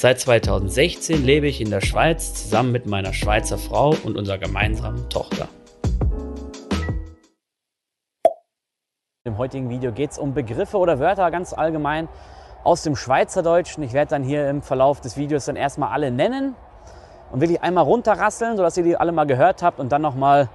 Seit 0.00 0.20
2016 0.20 1.24
lebe 1.24 1.48
ich 1.48 1.60
in 1.60 1.70
der 1.70 1.80
Schweiz 1.80 2.32
zusammen 2.32 2.70
mit 2.70 2.86
meiner 2.86 3.12
Schweizer 3.12 3.58
Frau 3.58 3.96
und 4.04 4.16
unserer 4.16 4.38
gemeinsamen 4.38 5.08
Tochter. 5.08 5.48
Im 9.24 9.38
heutigen 9.38 9.68
Video 9.70 9.90
geht 9.90 10.12
es 10.12 10.18
um 10.18 10.34
Begriffe 10.34 10.78
oder 10.78 11.00
Wörter 11.00 11.28
ganz 11.32 11.52
allgemein 11.52 12.06
aus 12.62 12.84
dem 12.84 12.94
Schweizerdeutschen. 12.94 13.82
Ich 13.82 13.92
werde 13.92 14.10
dann 14.10 14.22
hier 14.22 14.48
im 14.48 14.62
Verlauf 14.62 15.00
des 15.00 15.16
Videos 15.16 15.46
dann 15.46 15.56
erstmal 15.56 15.90
alle 15.90 16.12
nennen 16.12 16.54
und 17.32 17.40
wirklich 17.40 17.60
einmal 17.62 17.82
runterrasseln, 17.82 18.56
sodass 18.56 18.76
ihr 18.76 18.84
die 18.84 18.96
alle 18.96 19.10
mal 19.10 19.26
gehört 19.26 19.64
habt 19.64 19.80
und 19.80 19.90
dann 19.90 20.02
nochmal 20.02 20.48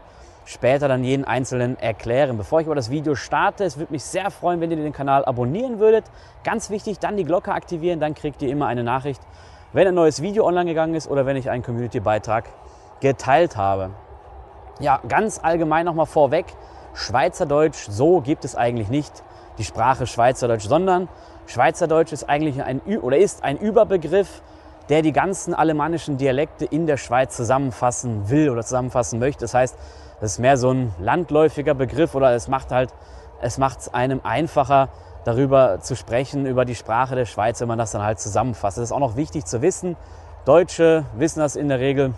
später 0.45 0.87
dann 0.87 1.03
jeden 1.03 1.25
einzelnen 1.25 1.79
erklären. 1.79 2.37
Bevor 2.37 2.61
ich 2.61 2.67
aber 2.67 2.75
das 2.75 2.89
Video 2.89 3.15
starte, 3.15 3.63
es 3.63 3.77
würde 3.77 3.93
mich 3.93 4.03
sehr 4.03 4.29
freuen, 4.31 4.61
wenn 4.61 4.71
ihr 4.71 4.77
den 4.77 4.93
Kanal 4.93 5.25
abonnieren 5.25 5.79
würdet. 5.79 6.05
Ganz 6.43 6.69
wichtig, 6.69 6.99
dann 6.99 7.17
die 7.17 7.23
Glocke 7.23 7.51
aktivieren, 7.51 7.99
dann 7.99 8.13
kriegt 8.13 8.41
ihr 8.41 8.49
immer 8.49 8.67
eine 8.67 8.83
Nachricht, 8.83 9.21
wenn 9.71 9.87
ein 9.87 9.95
neues 9.95 10.21
Video 10.21 10.45
online 10.45 10.65
gegangen 10.65 10.95
ist 10.95 11.09
oder 11.09 11.25
wenn 11.25 11.37
ich 11.37 11.49
einen 11.49 11.63
Community-Beitrag 11.63 12.45
geteilt 12.99 13.57
habe. 13.57 13.91
Ja, 14.79 14.99
ganz 15.07 15.39
allgemein 15.41 15.85
nochmal 15.85 16.05
vorweg, 16.05 16.45
Schweizerdeutsch, 16.93 17.87
so 17.89 18.21
gibt 18.21 18.45
es 18.45 18.55
eigentlich 18.55 18.89
nicht 18.89 19.23
die 19.57 19.63
Sprache 19.63 20.07
Schweizerdeutsch, 20.07 20.67
sondern 20.67 21.07
Schweizerdeutsch 21.45 22.11
ist 22.11 22.29
eigentlich 22.29 22.63
ein, 22.63 22.81
oder 22.81 23.17
ist 23.17 23.43
ein 23.43 23.57
Überbegriff 23.57 24.41
der 24.89 25.01
die 25.01 25.13
ganzen 25.13 25.53
alemannischen 25.53 26.17
Dialekte 26.17 26.65
in 26.65 26.85
der 26.85 26.97
Schweiz 26.97 27.35
zusammenfassen 27.35 28.29
will 28.29 28.49
oder 28.49 28.63
zusammenfassen 28.63 29.19
möchte. 29.19 29.41
Das 29.41 29.53
heißt, 29.53 29.77
das 30.23 30.35
ist 30.35 30.39
mehr 30.39 30.55
so 30.55 30.71
ein 30.71 30.95
landläufiger 30.99 31.73
Begriff 31.73 32.15
oder 32.15 32.31
es 32.31 32.47
macht 32.47 32.71
halt, 32.71 32.93
es 33.41 33.57
macht 33.57 33.79
es 33.81 33.93
einem 33.93 34.21
einfacher, 34.23 34.87
darüber 35.25 35.81
zu 35.81 35.97
sprechen, 35.97 36.45
über 36.45 36.63
die 36.63 36.75
Sprache 36.75 37.13
der 37.15 37.25
Schweiz, 37.25 37.59
wenn 37.59 37.67
man 37.67 37.77
das 37.77 37.91
dann 37.91 38.03
halt 38.03 38.21
zusammenfasst. 38.21 38.77
Das 38.77 38.85
ist 38.85 38.93
auch 38.93 39.01
noch 39.01 39.17
wichtig 39.17 39.43
zu 39.43 39.61
wissen. 39.61 39.97
Deutsche 40.45 41.03
wissen 41.17 41.41
das 41.41 41.57
in 41.57 41.67
der 41.67 41.81
Regel 41.81 42.13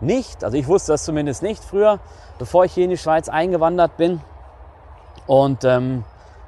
nicht. 0.00 0.42
Also 0.42 0.56
ich 0.56 0.68
wusste 0.68 0.92
das 0.92 1.04
zumindest 1.04 1.42
nicht 1.42 1.62
früher, 1.62 1.98
bevor 2.38 2.64
ich 2.64 2.72
hier 2.72 2.84
in 2.84 2.90
die 2.90 2.96
Schweiz 2.96 3.28
eingewandert 3.28 3.98
bin. 3.98 4.22
Und 5.26 5.62
ähm, 5.64 6.04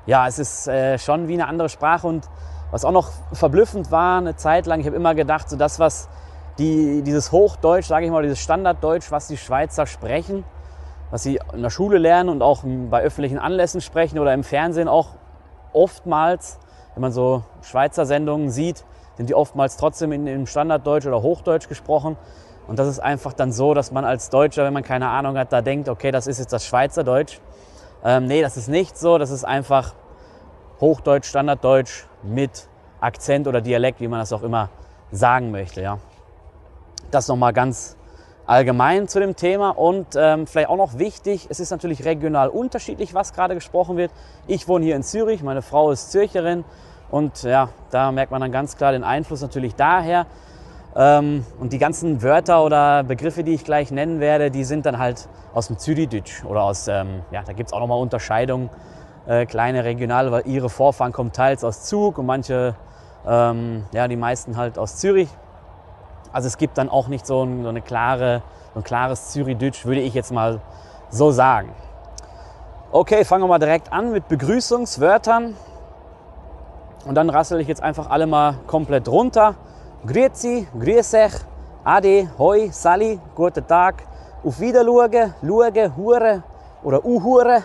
ja, 0.06 0.26
es 0.26 0.38
ist 0.38 0.66
äh, 0.66 0.98
schon 0.98 1.28
wie 1.28 1.34
eine 1.34 1.46
andere 1.46 1.68
Sprache 1.68 2.06
und 2.06 2.26
was 2.70 2.86
auch 2.86 2.90
noch 2.90 3.10
verblüffend 3.34 3.90
war, 3.90 4.16
eine 4.16 4.36
Zeit 4.36 4.64
lang, 4.64 4.80
ich 4.80 4.86
habe 4.86 4.96
immer 4.96 5.14
gedacht, 5.14 5.50
so 5.50 5.56
das, 5.56 5.78
was 5.78 6.08
die, 6.58 7.02
dieses 7.02 7.32
Hochdeutsch, 7.32 7.88
sage 7.88 8.06
ich 8.06 8.10
mal, 8.10 8.22
dieses 8.22 8.38
Standarddeutsch, 8.38 9.10
was 9.10 9.28
die 9.28 9.36
Schweizer 9.36 9.84
sprechen, 9.86 10.42
was 11.12 11.22
sie 11.22 11.38
in 11.52 11.60
der 11.60 11.68
Schule 11.68 11.98
lernen 11.98 12.30
und 12.30 12.40
auch 12.40 12.64
bei 12.64 13.02
öffentlichen 13.02 13.38
Anlässen 13.38 13.82
sprechen 13.82 14.18
oder 14.18 14.32
im 14.32 14.42
Fernsehen 14.42 14.88
auch 14.88 15.10
oftmals, 15.74 16.58
wenn 16.94 17.02
man 17.02 17.12
so 17.12 17.44
Schweizer 17.60 18.06
Sendungen 18.06 18.50
sieht, 18.50 18.86
sind 19.18 19.28
die 19.28 19.34
oftmals 19.34 19.76
trotzdem 19.76 20.10
in, 20.12 20.26
in 20.26 20.46
Standarddeutsch 20.46 21.06
oder 21.06 21.20
Hochdeutsch 21.20 21.68
gesprochen. 21.68 22.16
Und 22.66 22.78
das 22.78 22.88
ist 22.88 22.98
einfach 22.98 23.34
dann 23.34 23.52
so, 23.52 23.74
dass 23.74 23.92
man 23.92 24.06
als 24.06 24.30
Deutscher, 24.30 24.64
wenn 24.64 24.72
man 24.72 24.84
keine 24.84 25.08
Ahnung 25.08 25.36
hat, 25.36 25.52
da 25.52 25.60
denkt, 25.60 25.90
okay, 25.90 26.12
das 26.12 26.26
ist 26.26 26.38
jetzt 26.38 26.52
das 26.54 26.64
Schweizerdeutsch. 26.64 27.40
Ähm, 28.02 28.24
nee, 28.24 28.40
das 28.40 28.56
ist 28.56 28.68
nicht 28.68 28.96
so. 28.96 29.18
Das 29.18 29.30
ist 29.30 29.44
einfach 29.44 29.92
Hochdeutsch, 30.80 31.26
Standarddeutsch 31.28 32.06
mit 32.22 32.68
Akzent 33.00 33.46
oder 33.46 33.60
Dialekt, 33.60 34.00
wie 34.00 34.08
man 34.08 34.18
das 34.18 34.32
auch 34.32 34.42
immer 34.42 34.70
sagen 35.10 35.50
möchte. 35.50 35.82
Ja. 35.82 35.98
Das 37.10 37.28
nochmal 37.28 37.52
ganz 37.52 37.98
allgemein 38.52 39.08
zu 39.08 39.18
dem 39.18 39.34
Thema 39.34 39.70
und 39.70 40.08
ähm, 40.14 40.46
vielleicht 40.46 40.68
auch 40.68 40.76
noch 40.76 40.98
wichtig, 40.98 41.46
es 41.48 41.58
ist 41.58 41.70
natürlich 41.70 42.04
regional 42.04 42.50
unterschiedlich, 42.50 43.14
was 43.14 43.32
gerade 43.32 43.54
gesprochen 43.54 43.96
wird. 43.96 44.12
Ich 44.46 44.68
wohne 44.68 44.84
hier 44.84 44.94
in 44.94 45.02
Zürich, 45.02 45.42
meine 45.42 45.62
Frau 45.62 45.90
ist 45.90 46.12
Zürcherin 46.12 46.64
und 47.10 47.44
ja, 47.44 47.70
da 47.90 48.12
merkt 48.12 48.30
man 48.30 48.42
dann 48.42 48.52
ganz 48.52 48.76
klar 48.76 48.92
den 48.92 49.04
Einfluss 49.04 49.40
natürlich 49.40 49.74
daher. 49.74 50.26
Ähm, 50.94 51.46
und 51.60 51.72
die 51.72 51.78
ganzen 51.78 52.22
Wörter 52.22 52.62
oder 52.62 53.02
Begriffe, 53.04 53.42
die 53.42 53.54
ich 53.54 53.64
gleich 53.64 53.90
nennen 53.90 54.20
werde, 54.20 54.50
die 54.50 54.64
sind 54.64 54.84
dann 54.84 54.98
halt 54.98 55.28
aus 55.54 55.68
dem 55.68 55.78
Zürichdeutsch 55.78 56.44
oder 56.44 56.64
aus, 56.64 56.88
ähm, 56.88 57.22
ja, 57.30 57.42
da 57.42 57.54
gibt 57.54 57.70
es 57.70 57.72
auch 57.72 57.80
nochmal 57.80 58.00
Unterscheidungen 58.00 58.68
äh, 59.26 59.46
kleine 59.46 59.84
regionale, 59.84 60.30
weil 60.30 60.46
ihre 60.46 60.68
Vorfahren 60.68 61.12
kommen 61.12 61.32
teils 61.32 61.64
aus 61.64 61.84
Zug 61.84 62.18
und 62.18 62.26
manche, 62.26 62.74
ähm, 63.26 63.86
ja, 63.92 64.06
die 64.08 64.16
meisten 64.16 64.58
halt 64.58 64.78
aus 64.78 64.96
Zürich. 64.98 65.30
Also 66.32 66.48
es 66.48 66.56
gibt 66.56 66.78
dann 66.78 66.88
auch 66.88 67.08
nicht 67.08 67.26
so, 67.26 67.42
ein, 67.44 67.62
so 67.62 67.68
eine 67.68 67.82
klare, 67.82 68.42
so 68.74 68.80
ein 68.80 68.84
klares 68.84 69.30
Zürich-Deutsch, 69.30 69.84
würde 69.84 70.00
ich 70.00 70.14
jetzt 70.14 70.32
mal 70.32 70.60
so 71.10 71.30
sagen. 71.30 71.74
Okay, 72.90 73.24
fangen 73.24 73.44
wir 73.44 73.48
mal 73.48 73.58
direkt 73.58 73.92
an 73.92 74.12
mit 74.12 74.28
Begrüßungswörtern. 74.28 75.56
Und 77.06 77.14
dann 77.14 77.30
rassel 77.30 77.60
ich 77.60 77.68
jetzt 77.68 77.82
einfach 77.82 78.10
alle 78.10 78.26
mal 78.26 78.54
komplett 78.66 79.08
runter. 79.08 79.54
Grüezi, 80.06 80.66
grüßech, 80.78 81.32
ade, 81.84 82.28
hoi, 82.38 82.70
sali, 82.72 83.20
guten 83.34 83.66
Tag, 83.66 84.02
auf 84.44 84.58
Wiederschauen, 84.58 85.34
schauen, 85.40 85.96
hure 85.96 86.42
oder 86.82 87.04
uhure, 87.04 87.62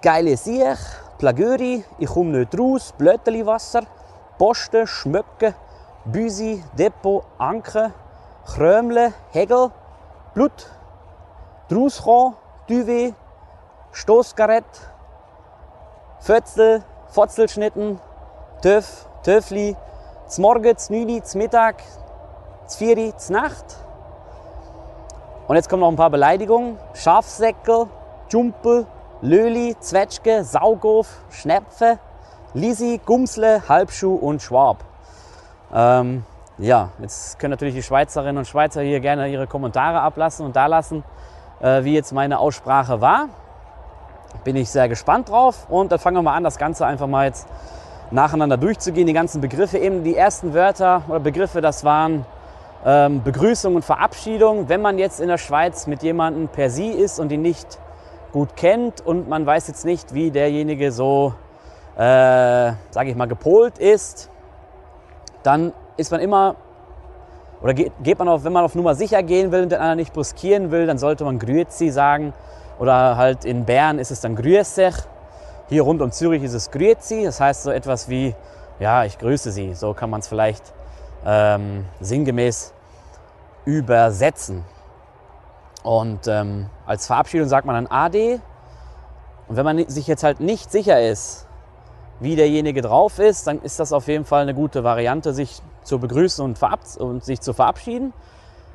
geile 0.00 0.36
Siech, 0.36 0.78
Plagöri, 1.18 1.84
ich 1.98 2.08
komme 2.08 2.38
nicht 2.38 2.58
raus, 2.58 2.94
Blöteli-Wasser, 2.96 3.82
Posten, 4.38 4.86
Schmöcken, 4.86 5.54
Büsi, 6.12 6.64
Depot, 6.78 7.24
Anke, 7.38 7.92
Krömle, 8.46 9.12
Hegel, 9.30 9.70
Blut, 10.32 10.70
rauskommen, 11.70 12.34
Duvet, 12.66 13.14
Stoßgarett, 13.92 14.64
Fötzel, 16.20 16.82
Fotzelschnitten, 17.08 18.00
Töff, 18.62 19.06
Töffli, 19.22 19.76
z 20.26 20.38
Morgen, 20.38 20.76
z 20.78 20.88
Nüni, 20.88 21.22
z 21.22 21.34
Mittag, 21.34 21.82
z 22.66 22.76
Vieri, 22.76 23.12
z 23.14 23.28
Nacht. 23.28 23.76
Und 25.46 25.56
jetzt 25.56 25.68
kommen 25.68 25.80
noch 25.80 25.90
ein 25.90 25.96
paar 25.96 26.10
Beleidigungen. 26.10 26.78
Schafsäckel, 26.94 27.86
Jumpel, 28.30 28.86
Löli, 29.20 29.76
Zwetschge, 29.78 30.42
Saugof, 30.42 31.08
Schnepfe, 31.30 31.98
Lisi, 32.54 32.98
Gumsle, 33.04 33.68
Halbschuh 33.68 34.14
und 34.14 34.40
Schwab. 34.40 34.87
Ähm, 35.74 36.24
ja, 36.58 36.90
jetzt 37.00 37.38
können 37.38 37.52
natürlich 37.52 37.74
die 37.74 37.82
Schweizerinnen 37.82 38.38
und 38.38 38.46
Schweizer 38.46 38.82
hier 38.82 39.00
gerne 39.00 39.28
ihre 39.28 39.46
Kommentare 39.46 40.00
ablassen 40.00 40.44
und 40.44 40.56
da 40.56 40.66
lassen, 40.66 41.04
äh, 41.60 41.84
wie 41.84 41.94
jetzt 41.94 42.12
meine 42.12 42.38
Aussprache 42.38 43.00
war. 43.00 43.28
Bin 44.44 44.56
ich 44.56 44.70
sehr 44.70 44.88
gespannt 44.88 45.28
drauf 45.28 45.66
und 45.68 45.92
dann 45.92 45.98
fangen 45.98 46.16
wir 46.16 46.22
mal 46.22 46.34
an, 46.34 46.44
das 46.44 46.58
Ganze 46.58 46.86
einfach 46.86 47.06
mal 47.06 47.26
jetzt 47.26 47.46
nacheinander 48.10 48.56
durchzugehen. 48.56 49.06
Die 49.06 49.12
ganzen 49.12 49.40
Begriffe, 49.40 49.78
eben 49.78 50.04
die 50.04 50.16
ersten 50.16 50.54
Wörter 50.54 51.02
oder 51.08 51.20
Begriffe, 51.20 51.60
das 51.60 51.84
waren 51.84 52.24
ähm, 52.84 53.22
Begrüßung 53.22 53.76
und 53.76 53.84
Verabschiedung. 53.84 54.68
Wenn 54.68 54.82
man 54.82 54.98
jetzt 54.98 55.20
in 55.20 55.28
der 55.28 55.38
Schweiz 55.38 55.86
mit 55.86 56.02
jemandem 56.02 56.48
per 56.48 56.70
Sie 56.70 56.90
ist 56.90 57.20
und 57.20 57.30
ihn 57.30 57.42
nicht 57.42 57.78
gut 58.32 58.56
kennt 58.56 59.00
und 59.00 59.28
man 59.28 59.46
weiß 59.46 59.68
jetzt 59.68 59.84
nicht, 59.84 60.14
wie 60.14 60.30
derjenige 60.30 60.92
so, 60.92 61.34
äh, 61.96 62.00
sage 62.90 63.10
ich 63.10 63.16
mal, 63.16 63.28
gepolt 63.28 63.78
ist, 63.78 64.30
dann 65.48 65.72
ist 65.96 66.10
man 66.10 66.20
immer, 66.20 66.56
oder 67.62 67.72
geht, 67.72 67.92
geht 68.02 68.18
man 68.18 68.28
auf, 68.28 68.44
wenn 68.44 68.52
man 68.52 68.64
auf 68.64 68.74
Nummer 68.74 68.94
sicher 68.94 69.22
gehen 69.22 69.50
will 69.50 69.62
und 69.62 69.72
den 69.72 69.78
anderen 69.78 69.96
nicht 69.96 70.12
bruskieren 70.12 70.70
will, 70.70 70.86
dann 70.86 70.98
sollte 70.98 71.24
man 71.24 71.38
Grüezi 71.38 71.88
sagen. 71.88 72.34
Oder 72.78 73.16
halt 73.16 73.46
in 73.46 73.64
Bern 73.64 73.98
ist 73.98 74.10
es 74.10 74.20
dann 74.20 74.36
Grüßech. 74.36 74.94
Hier 75.70 75.82
rund 75.82 76.02
um 76.02 76.12
Zürich 76.12 76.42
ist 76.42 76.52
es 76.52 76.70
Grüezi. 76.70 77.24
Das 77.24 77.40
heißt 77.40 77.62
so 77.62 77.70
etwas 77.70 78.10
wie, 78.10 78.34
ja, 78.78 79.04
ich 79.04 79.18
grüße 79.18 79.50
Sie. 79.50 79.74
So 79.74 79.94
kann 79.94 80.10
man 80.10 80.20
es 80.20 80.28
vielleicht 80.28 80.62
ähm, 81.24 81.86
sinngemäß 82.00 82.74
übersetzen. 83.64 84.64
Und 85.82 86.28
ähm, 86.28 86.66
als 86.84 87.06
Verabschiedung 87.06 87.48
sagt 87.48 87.66
man 87.66 87.74
dann 87.74 87.86
AD. 87.86 88.40
Und 89.48 89.56
wenn 89.56 89.64
man 89.64 89.88
sich 89.88 90.06
jetzt 90.06 90.24
halt 90.24 90.40
nicht 90.40 90.70
sicher 90.70 91.00
ist, 91.00 91.47
wie 92.20 92.36
derjenige 92.36 92.82
drauf 92.82 93.18
ist, 93.18 93.46
dann 93.46 93.60
ist 93.62 93.78
das 93.78 93.92
auf 93.92 94.08
jeden 94.08 94.24
Fall 94.24 94.42
eine 94.42 94.54
gute 94.54 94.82
Variante, 94.84 95.32
sich 95.32 95.60
zu 95.84 95.98
begrüßen 95.98 96.44
und, 96.44 96.58
und 96.98 97.24
sich 97.24 97.40
zu 97.40 97.52
verabschieden. 97.52 98.12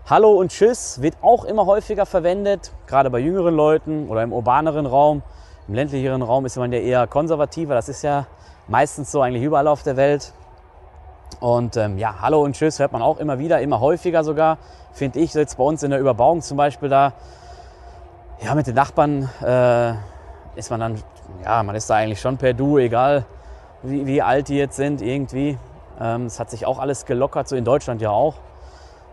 Hallo 0.10 0.32
und 0.32 0.52
Tschüss 0.52 1.02
wird 1.02 1.16
auch 1.22 1.46
immer 1.46 1.66
häufiger 1.66 2.06
verwendet, 2.06 2.74
gerade 2.88 3.10
bei 3.10 3.20
jüngeren 3.20 3.56
Leuten 3.56 4.10
oder 4.10 4.24
im 4.24 4.34
urbaneren 4.34 4.86
Raum. 4.86 5.24
Im 5.68 5.76
ländlicheren 5.76 6.22
Raum 6.22 6.46
ist 6.46 6.58
man 6.58 6.74
ja 6.74 6.80
eher 6.80 7.08
konservativer. 7.08 7.74
Das 7.74 7.88
ist 7.88 8.02
ja 8.02 8.28
meistens 8.68 9.12
so 9.12 9.22
eigentlich 9.22 9.44
überall 9.44 9.68
auf 9.68 9.84
der 9.84 9.96
Welt. 9.96 10.34
Und 11.40 11.78
ähm, 11.78 11.98
ja, 11.98 12.16
Hallo 12.22 12.42
und 12.42 12.56
Tschüss 12.56 12.80
hört 12.80 12.92
man 12.92 13.02
auch 13.02 13.18
immer 13.18 13.40
wieder, 13.40 13.62
immer 13.62 13.80
häufiger 13.80 14.24
sogar, 14.24 14.58
finde 14.92 15.20
ich. 15.20 15.34
Jetzt 15.34 15.58
bei 15.58 15.64
uns 15.64 15.84
in 15.84 15.92
der 15.92 16.00
Überbauung 16.00 16.42
zum 16.42 16.58
Beispiel 16.58 16.90
da, 16.90 17.14
ja, 18.42 18.56
mit 18.56 18.68
den 18.68 18.76
Nachbarn 18.76 19.30
äh, 19.42 19.94
ist 20.58 20.70
man 20.70 20.80
dann, 20.80 21.04
ja, 21.44 21.64
man 21.64 21.76
ist 21.76 21.90
da 21.90 21.96
eigentlich 21.96 22.22
schon 22.22 22.38
per 22.38 22.54
Du, 22.54 22.78
egal 22.78 23.26
wie, 23.82 24.06
wie 24.06 24.22
alt 24.22 24.48
die 24.48 24.58
jetzt 24.58 24.76
sind, 24.76 25.02
irgendwie. 25.02 25.58
Ähm, 26.00 26.26
es 26.26 26.40
hat 26.40 26.50
sich 26.50 26.66
auch 26.66 26.80
alles 26.80 27.06
gelockert, 27.06 27.48
so 27.48 27.56
in 27.56 27.66
Deutschland 27.66 28.02
ja 28.02 28.10
auch. 28.10 28.36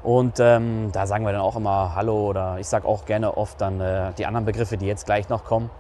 Und 0.03 0.41
ähm, 0.41 0.91
da 0.93 1.07
sagen 1.07 1.25
wir 1.27 1.33
dann 1.33 1.43
auch 1.43 1.57
immer 1.57 1.95
Hallo 1.95 2.29
oder 2.29 2.59
ich 2.59 2.67
sage 2.67 2.89
auch 2.89 3.05
gerne 3.05 3.37
oft 3.37 3.61
dann 3.61 3.81
äh, 3.81 4.13
die 4.17 4.25
anderen 4.25 4.47
Begriffe, 4.47 4.77
die 4.77 4.87
jetzt 4.87 5.05
gleich 5.05 5.29
noch 5.29 5.45
kommen, 5.45 5.71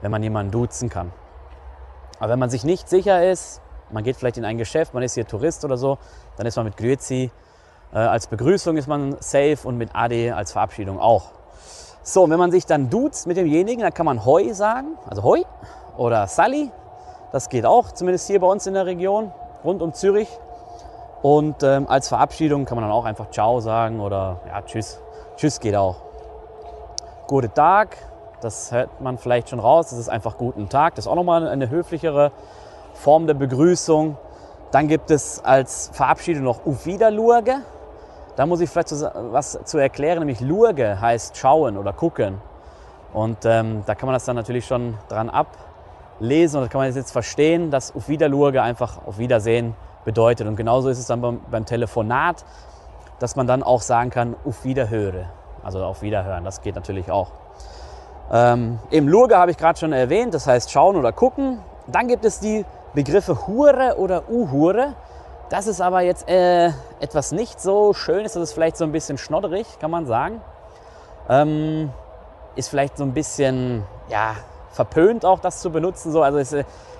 wenn 0.00 0.10
man 0.10 0.22
jemanden 0.22 0.52
duzen 0.52 0.88
kann. 0.88 1.10
Aber 2.20 2.30
wenn 2.30 2.38
man 2.38 2.50
sich 2.50 2.62
nicht 2.64 2.88
sicher 2.88 3.28
ist, 3.28 3.60
man 3.90 4.04
geht 4.04 4.16
vielleicht 4.16 4.36
in 4.36 4.44
ein 4.44 4.58
Geschäft, 4.58 4.94
man 4.94 5.02
ist 5.02 5.14
hier 5.14 5.26
Tourist 5.26 5.64
oder 5.64 5.76
so, 5.76 5.98
dann 6.36 6.46
ist 6.46 6.56
man 6.56 6.66
mit 6.66 6.76
Grüezi 6.76 7.32
äh, 7.92 7.98
als 7.98 8.26
Begrüßung 8.26 8.76
ist 8.76 8.88
man 8.88 9.16
safe 9.20 9.58
und 9.64 9.78
mit 9.78 9.90
Ade 9.94 10.34
als 10.34 10.52
Verabschiedung 10.52 10.98
auch. 10.98 11.30
So, 12.02 12.24
und 12.24 12.30
wenn 12.30 12.38
man 12.38 12.50
sich 12.50 12.66
dann 12.66 12.90
duzt 12.90 13.26
mit 13.26 13.36
demjenigen, 13.36 13.82
dann 13.82 13.94
kann 13.94 14.04
man 14.04 14.24
Hoi 14.24 14.52
sagen, 14.52 14.98
also 15.08 15.22
Hoi 15.22 15.44
oder 15.96 16.26
Sally. 16.26 16.70
Das 17.32 17.48
geht 17.48 17.66
auch, 17.66 17.92
zumindest 17.92 18.26
hier 18.26 18.40
bei 18.40 18.46
uns 18.46 18.66
in 18.66 18.74
der 18.74 18.86
Region, 18.86 19.32
rund 19.64 19.82
um 19.82 19.92
Zürich. 19.92 20.28
Und 21.22 21.62
ähm, 21.62 21.88
als 21.88 22.08
Verabschiedung 22.08 22.64
kann 22.64 22.76
man 22.76 22.82
dann 22.82 22.92
auch 22.92 23.04
einfach 23.04 23.30
Ciao 23.30 23.60
sagen 23.60 24.00
oder 24.00 24.40
ja, 24.46 24.62
Tschüss. 24.62 25.00
Tschüss 25.36 25.58
geht 25.58 25.74
auch. 25.74 25.96
Guten 27.26 27.52
Tag, 27.54 27.96
das 28.40 28.70
hört 28.72 29.00
man 29.00 29.16
vielleicht 29.16 29.48
schon 29.48 29.58
raus, 29.58 29.90
das 29.90 29.98
ist 29.98 30.08
einfach 30.08 30.36
Guten 30.36 30.68
Tag. 30.68 30.94
Das 30.94 31.06
ist 31.06 31.10
auch 31.10 31.16
nochmal 31.16 31.48
eine 31.48 31.70
höflichere 31.70 32.30
Form 32.92 33.26
der 33.26 33.34
Begrüßung. 33.34 34.18
Dann 34.70 34.86
gibt 34.86 35.10
es 35.10 35.42
als 35.44 35.90
Verabschiedung 35.92 36.44
noch 36.44 36.66
Auf 36.66 36.84
Wiederlurge. 36.84 37.62
Da 38.36 38.46
muss 38.46 38.60
ich 38.60 38.68
vielleicht 38.68 38.90
was 38.90 39.58
zu 39.64 39.78
erklären, 39.78 40.18
nämlich 40.18 40.40
Lurge 40.40 41.00
heißt 41.00 41.36
schauen 41.36 41.78
oder 41.78 41.92
gucken. 41.92 42.40
Und 43.12 43.44
ähm, 43.44 43.84
da 43.86 43.94
kann 43.94 44.08
man 44.08 44.14
das 44.14 44.24
dann 44.24 44.36
natürlich 44.36 44.66
schon 44.66 44.98
dran 45.08 45.30
ablesen 46.14 46.58
und 46.58 46.64
da 46.64 46.68
kann 46.68 46.80
man 46.80 46.94
jetzt 46.94 47.12
verstehen, 47.12 47.70
dass 47.70 47.94
Auf 47.94 48.08
Wiederlurge 48.08 48.62
einfach 48.62 49.06
auf 49.06 49.18
Wiedersehen 49.18 49.74
bedeutet. 50.04 50.46
Und 50.46 50.56
genauso 50.56 50.88
ist 50.88 50.98
es 50.98 51.06
dann 51.06 51.20
beim, 51.20 51.40
beim 51.50 51.64
Telefonat, 51.64 52.44
dass 53.18 53.36
man 53.36 53.46
dann 53.46 53.62
auch 53.62 53.80
sagen 53.80 54.10
kann, 54.10 54.36
Auf 54.44 54.64
Wiederhöre. 54.64 55.26
Also 55.62 55.82
auf 55.82 56.02
Wiederhören, 56.02 56.44
das 56.44 56.60
geht 56.60 56.74
natürlich 56.74 57.10
auch. 57.10 57.28
Ähm, 58.30 58.78
Im 58.90 59.08
Lurge 59.08 59.36
habe 59.36 59.50
ich 59.50 59.56
gerade 59.56 59.78
schon 59.78 59.92
erwähnt, 59.92 60.34
das 60.34 60.46
heißt 60.46 60.70
schauen 60.70 60.96
oder 60.96 61.12
gucken. 61.12 61.58
Dann 61.86 62.06
gibt 62.06 62.24
es 62.24 62.38
die 62.40 62.64
Begriffe 62.92 63.46
Hure 63.46 63.96
oder 63.98 64.28
Uhure. 64.30 64.94
Das 65.48 65.66
ist 65.66 65.80
aber 65.80 66.02
jetzt 66.02 66.28
äh, 66.28 66.68
etwas 67.00 67.32
nicht 67.32 67.60
so 67.60 67.92
Schönes, 67.92 68.32
das 68.32 68.42
ist 68.42 68.52
vielleicht 68.52 68.76
so 68.76 68.84
ein 68.84 68.92
bisschen 68.92 69.18
schnodderig, 69.18 69.66
kann 69.78 69.90
man 69.90 70.06
sagen. 70.06 70.40
Ähm, 71.28 71.90
ist 72.56 72.68
vielleicht 72.68 72.96
so 72.98 73.04
ein 73.04 73.12
bisschen 73.12 73.84
ja, 74.08 74.34
verpönt 74.74 75.24
auch 75.24 75.38
das 75.38 75.60
zu 75.60 75.70
benutzen. 75.70 76.12
So. 76.12 76.22
Also 76.22 76.38
es, 76.38 76.52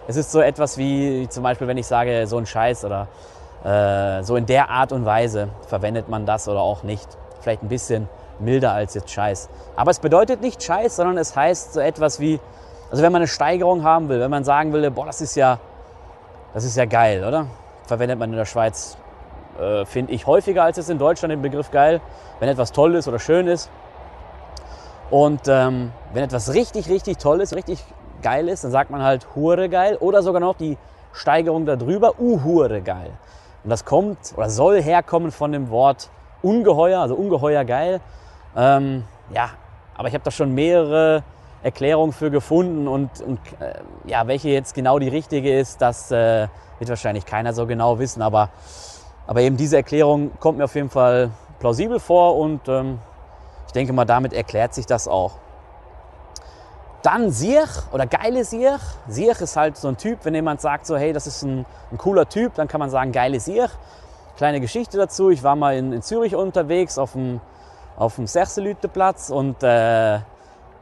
es 0.09 0.17
ist 0.17 0.33
so 0.33 0.41
etwas 0.41 0.79
wie 0.79 1.29
zum 1.29 1.43
Beispiel, 1.43 1.69
wenn 1.69 1.77
ich 1.77 1.87
sage, 1.87 2.27
so 2.27 2.39
ein 2.39 2.47
Scheiß 2.47 2.85
oder 2.85 3.09
äh, 3.65 4.23
so 4.23 4.37
in 4.37 4.47
der 4.47 4.71
Art 4.71 4.93
und 4.93 5.05
Weise 5.05 5.49
verwendet 5.67 6.09
man 6.09 6.25
das 6.25 6.49
oder 6.49 6.61
auch 6.61 6.83
nicht. 6.83 7.09
Vielleicht 7.41 7.63
ein 7.63 7.69
bisschen 7.69 8.09
milder 8.39 8.73
als 8.73 8.95
jetzt 8.95 9.11
Scheiß. 9.11 9.51
Aber 9.77 9.91
es 9.91 9.99
bedeutet 9.99 10.41
nicht 10.41 10.63
Scheiß, 10.63 10.97
sondern 10.97 11.19
es 11.19 11.37
heißt 11.37 11.75
so 11.75 11.81
etwas 11.81 12.19
wie, 12.21 12.41
also 12.91 13.03
wenn 13.03 13.13
man 13.13 13.21
eine 13.21 13.29
Steigerung 13.29 13.85
haben 13.85 14.09
will, 14.09 14.21
wenn 14.21 14.31
man 14.31 14.45
sagen 14.45 14.73
will, 14.73 14.91
boah, 14.91 15.07
das 15.07 15.21
ist 15.21 15.35
ja 15.35 15.59
das 16.55 16.63
ist 16.63 16.77
ja 16.77 16.85
geil, 16.85 17.25
oder? 17.25 17.49
Verwendet 17.85 18.17
man 18.17 18.31
in 18.31 18.37
der 18.37 18.45
Schweiz, 18.45 18.97
äh, 19.61 19.85
finde 19.85 20.13
ich, 20.13 20.25
häufiger 20.29 20.63
als 20.63 20.79
es 20.79 20.89
in 20.89 20.99
Deutschland 20.99 21.33
den 21.33 21.43
Begriff 21.43 21.73
geil, 21.73 22.01
wenn 22.39 22.49
etwas 22.49 22.71
toll 22.71 22.95
ist 22.95 23.09
oder 23.09 23.19
schön 23.19 23.49
ist. 23.49 23.69
Und 25.11 25.43
ähm, 25.49 25.93
wenn 26.13 26.25
etwas 26.25 26.55
richtig, 26.55 26.89
richtig 26.89 27.19
toll 27.19 27.41
ist, 27.41 27.55
richtig 27.55 27.85
geil 28.23 28.49
ist, 28.49 28.65
dann 28.65 28.71
sagt 28.71 28.91
man 28.91 29.03
halt 29.03 29.27
Hure 29.35 29.69
geil 29.69 29.97
oder 30.01 30.23
sogar 30.23 30.41
noch 30.41 30.57
die 30.57 30.79
Steigerung 31.13 31.67
darüber, 31.67 32.19
Uhure 32.19 32.81
geil. 32.81 33.11
Und 33.63 33.71
das 33.71 33.85
kommt 33.85 34.19
oder 34.37 34.51
soll 34.51 34.83
herkommen 34.83 35.31
von 35.31 35.53
dem 35.53 35.71
Wort 35.71 36.11
ungeheuer, 36.43 37.01
also 37.01 37.15
ungeheuer 37.15 37.65
geil. 37.65 38.01
Ähm, 38.57 39.05
ja, 39.33 39.51
aber 39.97 40.09
ich 40.09 40.15
habe 40.15 40.25
da 40.25 40.31
schon 40.31 40.53
mehrere 40.53 41.23
Erklärung 41.63 42.13
für 42.13 42.31
gefunden 42.31 42.89
und, 42.89 43.21
und 43.23 43.39
äh, 43.61 43.81
ja, 44.07 44.27
welche 44.27 44.51
jetzt 44.51 44.75
genau 44.75 44.99
die 44.99 45.09
richtige 45.09 45.59
ist, 45.59 45.81
das 45.81 46.11
äh, 46.11 46.49
wird 46.79 46.91
wahrscheinlich 46.91 47.25
keiner 47.25 47.55
so 47.55 47.67
genau 47.67 47.99
wissen, 47.99 48.21
aber, 48.21 48.51
aber 49.27 49.41
eben 49.41 49.57
diese 49.57 49.77
Erklärung 49.77 50.33
kommt 50.41 50.59
mir 50.59 50.65
auf 50.65 50.75
jeden 50.75 50.91
Fall 50.91 51.31
plausibel 51.61 52.01
vor 52.01 52.37
und 52.37 52.69
ähm, 52.69 52.99
ich 53.67 53.73
denke 53.73 53.93
mal, 53.93 54.05
damit 54.05 54.33
erklärt 54.33 54.75
sich 54.75 54.87
das 54.87 55.09
auch. 55.09 55.33
Dann 57.03 57.31
Siech 57.31 57.93
oder 57.93 58.07
geile 58.07 58.45
Siech. 58.45 58.81
Siech 59.09 59.41
ist 59.41 59.57
halt 59.57 59.77
so 59.77 59.89
ein 59.89 59.97
Typ, 59.97 60.21
wenn 60.25 60.35
jemand 60.35 60.61
sagt 60.61 60.87
so, 60.87 60.97
hey, 60.97 61.13
das 61.13 61.27
ist 61.27 61.43
ein, 61.43 61.67
ein 61.93 61.99
cooler 61.99 62.29
Typ, 62.29 62.55
dann 62.55 62.67
kann 62.67 62.79
man 62.79 62.91
sagen, 62.91 63.13
geile 63.13 63.41
Siech. 63.41 63.71
Kleine 64.37 64.61
Geschichte 64.61 64.97
dazu, 64.97 65.31
ich 65.31 65.43
war 65.43 65.55
mal 65.55 65.77
in, 65.77 65.93
in 65.93 66.03
Zürich 66.03 66.35
unterwegs 66.35 66.99
auf 66.99 67.13
dem, 67.13 67.41
auf 67.97 68.17
dem 68.17 68.27
Serselüteplatz 68.27 69.31
und 69.31 69.63
äh, 69.63 70.21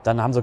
dann 0.04 0.22
haben 0.22 0.32
so 0.32 0.42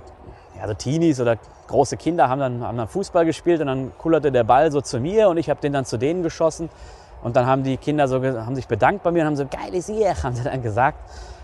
ja, 0.59 0.67
so 0.67 0.73
Teenies 0.73 1.19
oder 1.19 1.37
große 1.67 1.97
Kinder 1.97 2.29
haben 2.29 2.39
dann, 2.39 2.63
haben 2.63 2.77
dann 2.77 2.87
Fußball 2.87 3.25
gespielt 3.25 3.61
und 3.61 3.67
dann 3.67 3.91
kullerte 3.97 4.31
der 4.31 4.43
Ball 4.43 4.71
so 4.71 4.81
zu 4.81 4.99
mir 4.99 5.29
und 5.29 5.37
ich 5.37 5.49
habe 5.49 5.61
den 5.61 5.73
dann 5.73 5.85
zu 5.85 5.97
denen 5.97 6.23
geschossen. 6.23 6.69
Und 7.21 7.35
dann 7.35 7.45
haben 7.45 7.63
die 7.63 7.77
Kinder 7.77 8.07
so, 8.07 8.23
haben 8.23 8.55
sich 8.55 8.67
bedankt 8.67 9.03
bei 9.03 9.11
mir 9.11 9.21
und 9.21 9.27
haben 9.27 9.35
so, 9.35 9.45
geiles 9.45 9.85
Sieg, 9.87 10.23
haben 10.23 10.35
sie 10.35 10.43
dann 10.43 10.61
gesagt. 10.61 10.97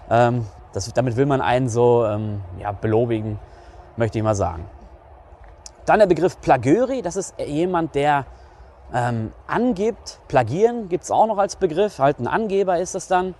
Ähm, 0.09 0.45
das, 0.75 0.91
damit 0.93 1.15
will 1.15 1.25
man 1.25 1.41
einen 1.41 1.69
so 1.69 2.05
ähm, 2.05 2.41
ja, 2.59 2.71
belobigen, 2.73 3.39
möchte 3.95 4.17
ich 4.17 4.23
mal 4.23 4.35
sagen. 4.35 4.67
Dann 5.85 5.99
der 5.99 6.07
Begriff 6.07 6.41
Plagiöri, 6.41 7.01
das 7.01 7.15
ist 7.15 7.35
jemand, 7.39 7.95
der 7.95 8.25
ähm, 8.93 9.31
angibt. 9.47 10.19
Plagieren 10.27 10.89
gibt 10.89 11.05
es 11.05 11.11
auch 11.11 11.27
noch 11.27 11.37
als 11.37 11.55
Begriff, 11.55 11.99
halt 11.99 12.19
ein 12.19 12.27
Angeber 12.27 12.79
ist 12.79 12.95
es 12.95 13.07
dann. 13.07 13.35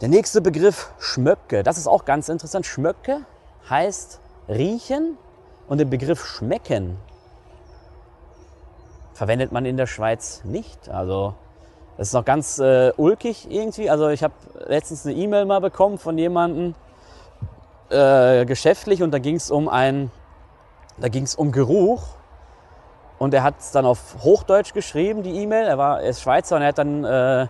Der 0.00 0.08
nächste 0.08 0.40
Begriff 0.40 0.92
Schmöcke, 0.98 1.64
das 1.64 1.78
ist 1.78 1.88
auch 1.88 2.04
ganz 2.04 2.28
interessant. 2.28 2.64
Schmöcke 2.66 3.22
heißt 3.68 4.20
riechen 4.48 5.18
und 5.66 5.78
den 5.78 5.90
Begriff 5.90 6.24
schmecken 6.24 6.96
verwendet 9.14 9.50
man 9.50 9.66
in 9.66 9.76
der 9.76 9.88
Schweiz 9.88 10.42
nicht. 10.44 10.88
Also 10.88 11.34
das 11.98 12.08
ist 12.08 12.14
noch 12.14 12.24
ganz 12.24 12.60
äh, 12.60 12.92
ulkig 12.96 13.50
irgendwie. 13.50 13.90
Also 13.90 14.08
ich 14.08 14.22
habe 14.22 14.32
letztens 14.68 15.04
eine 15.04 15.16
E-Mail 15.16 15.44
mal 15.46 15.60
bekommen 15.60 15.98
von 15.98 16.16
jemandem 16.16 16.76
äh, 17.90 18.46
geschäftlich 18.46 19.02
und 19.02 19.10
da 19.10 19.18
ging 19.18 19.34
es 19.34 19.50
um 19.50 19.68
ein, 19.68 20.12
da 20.96 21.08
ging 21.08 21.24
es 21.24 21.34
um 21.34 21.50
Geruch 21.50 22.04
und 23.18 23.34
er 23.34 23.42
hat 23.42 23.58
es 23.58 23.72
dann 23.72 23.84
auf 23.84 24.14
Hochdeutsch 24.22 24.74
geschrieben, 24.74 25.24
die 25.24 25.42
E-Mail. 25.42 25.66
Er 25.66 25.76
war 25.76 26.00
er 26.00 26.10
ist 26.10 26.22
Schweizer 26.22 26.54
und 26.54 26.62
er 26.62 26.68
hat 26.68 26.78
dann 26.78 27.04
äh, 27.04 27.48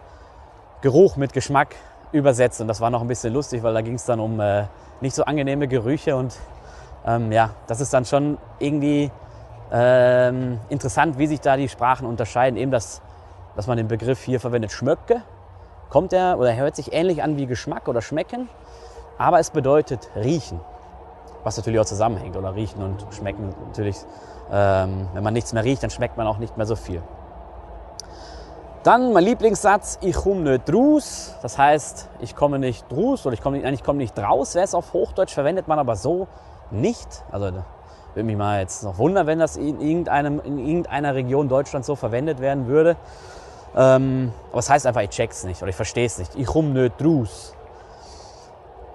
Geruch 0.80 1.16
mit 1.16 1.34
Geschmack 1.34 1.76
übersetzt 2.12 2.62
und 2.62 2.68
das 2.68 2.80
war 2.80 2.88
noch 2.88 3.02
ein 3.02 3.08
bisschen 3.08 3.34
lustig, 3.34 3.62
weil 3.62 3.74
da 3.74 3.82
ging 3.82 3.96
es 3.96 4.06
dann 4.06 4.18
um 4.18 4.40
äh, 4.40 4.64
nicht 5.02 5.14
so 5.14 5.24
angenehme 5.24 5.68
Gerüche 5.68 6.16
und 6.16 6.34
ähm, 7.06 7.32
ja, 7.32 7.50
das 7.66 7.82
ist 7.82 7.92
dann 7.92 8.06
schon 8.06 8.38
irgendwie 8.58 9.10
ähm, 9.70 10.58
interessant, 10.70 11.18
wie 11.18 11.26
sich 11.26 11.42
da 11.42 11.58
die 11.58 11.68
Sprachen 11.68 12.06
unterscheiden. 12.06 12.56
Eben, 12.56 12.70
das, 12.70 13.02
dass 13.58 13.66
man 13.66 13.76
den 13.76 13.88
Begriff 13.88 14.22
hier 14.22 14.38
verwendet, 14.38 14.70
Schmöcke, 14.70 15.22
kommt 15.90 16.12
er 16.12 16.38
oder 16.38 16.54
hört 16.54 16.76
sich 16.76 16.92
ähnlich 16.92 17.24
an 17.24 17.36
wie 17.36 17.46
Geschmack 17.46 17.88
oder 17.88 18.00
Schmecken, 18.00 18.48
aber 19.18 19.40
es 19.40 19.50
bedeutet 19.50 20.08
riechen, 20.14 20.60
was 21.42 21.56
natürlich 21.56 21.80
auch 21.80 21.84
zusammenhängt 21.84 22.36
oder 22.36 22.54
riechen 22.54 22.80
und 22.80 23.04
schmecken 23.12 23.52
natürlich. 23.66 23.96
Ähm, 24.52 25.08
wenn 25.12 25.24
man 25.24 25.34
nichts 25.34 25.52
mehr 25.52 25.64
riecht, 25.64 25.82
dann 25.82 25.90
schmeckt 25.90 26.16
man 26.16 26.28
auch 26.28 26.38
nicht 26.38 26.56
mehr 26.56 26.66
so 26.66 26.76
viel. 26.76 27.02
Dann 28.84 29.12
mein 29.12 29.24
Lieblingssatz, 29.24 29.98
ich 30.02 30.14
komme 30.14 30.42
nicht 30.42 30.72
raus. 30.72 31.34
Das 31.42 31.58
heißt, 31.58 32.10
ich 32.20 32.36
komme 32.36 32.60
nicht 32.60 32.86
raus 32.92 33.26
oder 33.26 33.34
ich 33.34 33.40
komme 33.40 33.58
nicht, 33.58 33.68
ich 33.68 33.82
komme 33.82 33.98
nicht 33.98 34.16
raus, 34.16 34.54
wäre 34.54 34.66
es 34.66 34.74
auf 34.76 34.92
Hochdeutsch, 34.92 35.34
verwendet 35.34 35.66
man 35.66 35.80
aber 35.80 35.96
so 35.96 36.28
nicht. 36.70 37.24
Also 37.32 37.46
würde 37.46 38.22
mich 38.22 38.36
mal 38.36 38.60
jetzt 38.60 38.84
noch 38.84 38.98
wundern, 38.98 39.26
wenn 39.26 39.40
das 39.40 39.56
in, 39.56 39.80
irgendeinem, 39.80 40.40
in 40.44 40.58
irgendeiner 40.58 41.16
Region 41.16 41.48
Deutschlands 41.48 41.88
so 41.88 41.96
verwendet 41.96 42.38
werden 42.38 42.68
würde. 42.68 42.96
Ähm, 43.76 44.32
aber 44.50 44.58
es 44.58 44.66
das 44.66 44.74
heißt 44.74 44.86
einfach, 44.86 45.02
ich 45.02 45.10
check's 45.10 45.44
nicht 45.44 45.60
oder 45.62 45.70
ich 45.70 45.76
verstehe 45.76 46.06
es 46.06 46.18
nicht. 46.18 46.34
Ich 46.36 46.46
komme 46.46 46.70
nicht 46.70 47.04
raus. 47.04 47.54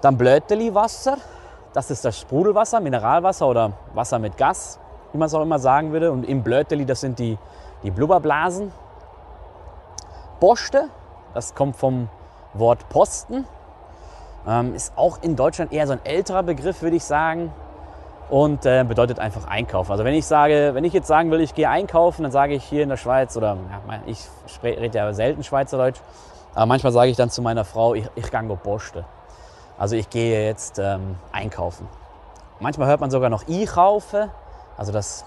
Dann 0.01 0.18
Blöteli-Wasser. 0.18 1.18
Das 1.74 1.89
ist 1.89 2.06
das 2.06 2.20
Sprudelwasser, 2.20 2.80
Mineralwasser 2.80 3.48
oder 3.48 3.72
Wasser 3.94 4.20
mit 4.20 4.38
Gas, 4.38 4.80
wie 5.12 5.18
man 5.18 5.27
es 5.27 5.34
auch 5.34 5.42
immer 5.42 5.60
sagen 5.60 5.92
würde. 5.92 6.12
Und 6.12 6.24
im 6.24 6.44
Blöteli, 6.44 6.86
das 6.86 7.01
sind 7.01 7.18
die, 7.18 7.38
die 7.82 7.89
Blubberblasen, 7.89 8.72
Poste, 10.39 10.89
das 11.34 11.56
kommt 11.56 11.75
vom 11.75 12.10
Wort 12.53 12.89
Posten, 12.89 13.46
ähm, 14.48 14.75
ist 14.75 14.94
auch 14.98 15.20
in 15.22 15.36
Deutschland 15.36 15.72
eher 15.72 15.88
so 15.88 15.94
ein 15.94 16.06
älterer 16.06 16.44
Begriff, 16.44 16.82
würde 16.82 16.98
ich 16.98 17.03
sagen. 17.03 17.51
Und 18.30 18.65
äh, 18.65 18.84
bedeutet 18.88 19.20
einfach 19.20 19.48
einkaufen. 19.48 19.92
Also 19.92 20.03
wenn 20.03 20.13
ich 20.13 20.25
sage, 20.25 20.72
wenn 20.74 20.84
ich 20.84 20.94
jetzt 20.94 21.08
sagen 21.08 21.32
will, 21.32 21.42
ich 21.42 21.53
gehe 21.53 21.70
einkaufen, 21.70 22.24
dann 22.24 22.32
sage 22.32 22.53
ich 22.53 22.63
hier 22.63 22.84
in 22.84 22.89
der 22.89 22.98
Schweiz 22.98 23.36
oder 23.38 23.58
ja, 23.70 24.00
ich 24.06 24.20
rede 24.63 24.98
ja 24.98 25.13
selten 25.13 25.44
Schweizerdeutsch, 25.44 26.00
aber 26.53 26.65
manchmal 26.65 26.92
sage 26.92 27.10
ich 27.12 27.18
dann 27.18 27.30
zu 27.30 27.42
meiner 27.42 27.65
Frau, 27.65 27.94
ich, 27.94 28.06
ich 28.15 28.30
gehe 28.30 28.58
poste. 28.58 29.06
Also 29.77 29.96
ich 29.96 30.10
gehe 30.10 30.46
jetzt 30.46 30.80
ähm, 30.80 31.15
einkaufen. 31.32 31.88
Manchmal 32.60 32.88
hört 32.88 33.01
man 33.01 33.12
sogar 33.12 33.30
noch 33.30 33.44
ich 33.48 33.68
kaufe, 33.68 34.30
also 34.77 34.92
das 34.92 35.25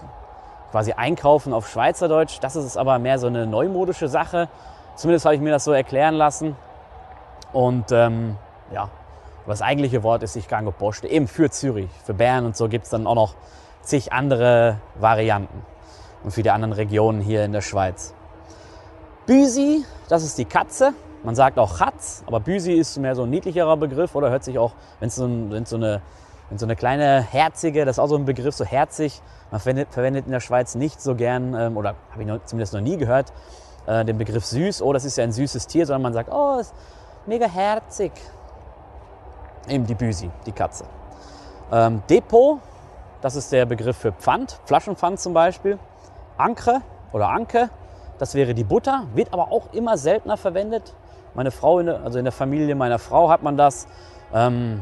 quasi 0.71 0.93
Einkaufen 0.93 1.53
auf 1.53 1.69
Schweizerdeutsch. 1.69 2.39
Das 2.41 2.55
ist 2.55 2.77
aber 2.77 2.99
mehr 2.99 3.19
so 3.19 3.27
eine 3.27 3.45
neumodische 3.45 4.07
Sache. 4.07 4.49
Zumindest 4.95 5.25
habe 5.25 5.35
ich 5.35 5.41
mir 5.41 5.51
das 5.51 5.63
so 5.63 5.71
erklären 5.71 6.15
lassen. 6.15 6.55
Und 7.53 7.91
ähm, 7.91 8.37
ja, 8.71 8.89
das 9.51 9.61
eigentliche 9.61 10.03
Wort 10.03 10.23
ist 10.23 10.35
ich 10.35 10.47
gange 10.47 10.71
Poste, 10.71 11.07
eben 11.07 11.27
für 11.27 11.49
Zürich. 11.49 11.89
Für 12.05 12.13
Bern 12.13 12.45
und 12.45 12.57
so 12.57 12.67
gibt 12.67 12.85
es 12.85 12.91
dann 12.91 13.07
auch 13.07 13.15
noch 13.15 13.35
zig 13.81 14.11
andere 14.11 14.79
Varianten. 14.95 15.61
Und 16.23 16.31
für 16.31 16.43
die 16.43 16.51
anderen 16.51 16.73
Regionen 16.73 17.21
hier 17.21 17.45
in 17.45 17.53
der 17.53 17.61
Schweiz. 17.61 18.13
Büsi, 19.25 19.85
das 20.09 20.23
ist 20.23 20.37
die 20.37 20.45
Katze. 20.45 20.93
Man 21.23 21.35
sagt 21.35 21.59
auch 21.59 21.77
Katz, 21.77 22.23
aber 22.27 22.39
Büsi 22.39 22.73
ist 22.73 22.97
mehr 22.97 23.15
so 23.15 23.23
ein 23.23 23.29
niedlicherer 23.29 23.77
Begriff 23.77 24.15
oder 24.15 24.29
hört 24.29 24.43
sich 24.43 24.59
auch, 24.59 24.73
wenn 24.99 25.07
es 25.07 25.15
so, 25.15 25.25
ein, 25.25 25.65
so, 25.65 25.75
eine, 25.75 26.01
so 26.55 26.65
eine 26.65 26.75
kleine 26.75 27.21
herzige, 27.21 27.85
das 27.85 27.97
ist 27.97 27.99
auch 27.99 28.07
so 28.07 28.15
ein 28.15 28.25
Begriff, 28.25 28.55
so 28.55 28.65
herzig. 28.65 29.21
Man 29.51 29.59
verwendet, 29.59 29.89
verwendet 29.91 30.25
in 30.25 30.31
der 30.31 30.39
Schweiz 30.39 30.75
nicht 30.75 31.01
so 31.01 31.15
gern, 31.15 31.53
ähm, 31.55 31.77
oder 31.77 31.95
habe 32.11 32.21
ich 32.21 32.27
noch, 32.27 32.43
zumindest 32.45 32.73
noch 32.73 32.81
nie 32.81 32.97
gehört, 32.97 33.33
äh, 33.85 34.05
den 34.05 34.17
Begriff 34.17 34.45
süß. 34.45 34.81
Oh, 34.81 34.93
das 34.93 35.05
ist 35.05 35.17
ja 35.17 35.23
ein 35.23 35.31
süßes 35.31 35.67
Tier, 35.67 35.85
sondern 35.85 36.03
man 36.03 36.13
sagt, 36.13 36.29
oh, 36.31 36.59
ist 36.59 36.73
mega 37.25 37.47
herzig. 37.47 38.11
Eben 39.67 39.85
die 39.85 39.95
Büsi, 39.95 40.29
die 40.45 40.51
Katze. 40.51 40.85
Ähm, 41.71 42.01
Depot, 42.09 42.59
das 43.21 43.35
ist 43.35 43.51
der 43.51 43.65
Begriff 43.65 43.97
für 43.97 44.13
Pfand, 44.13 44.59
Flaschenpfand 44.65 45.19
zum 45.19 45.33
Beispiel. 45.33 45.77
Ankre 46.37 46.81
oder 47.11 47.29
Anke, 47.29 47.69
das 48.19 48.35
wäre 48.35 48.53
die 48.53 48.63
Butter, 48.63 49.07
wird 49.13 49.33
aber 49.33 49.51
auch 49.51 49.73
immer 49.73 49.97
seltener 49.97 50.37
verwendet. 50.37 50.93
Meine 51.33 51.51
Frau, 51.51 51.79
in 51.79 51.87
der, 51.87 52.01
also 52.03 52.17
in 52.17 52.25
der 52.25 52.31
Familie 52.31 52.75
meiner 52.75 52.99
Frau 52.99 53.29
hat 53.29 53.43
man 53.43 53.57
das 53.57 53.87
ähm, 54.33 54.81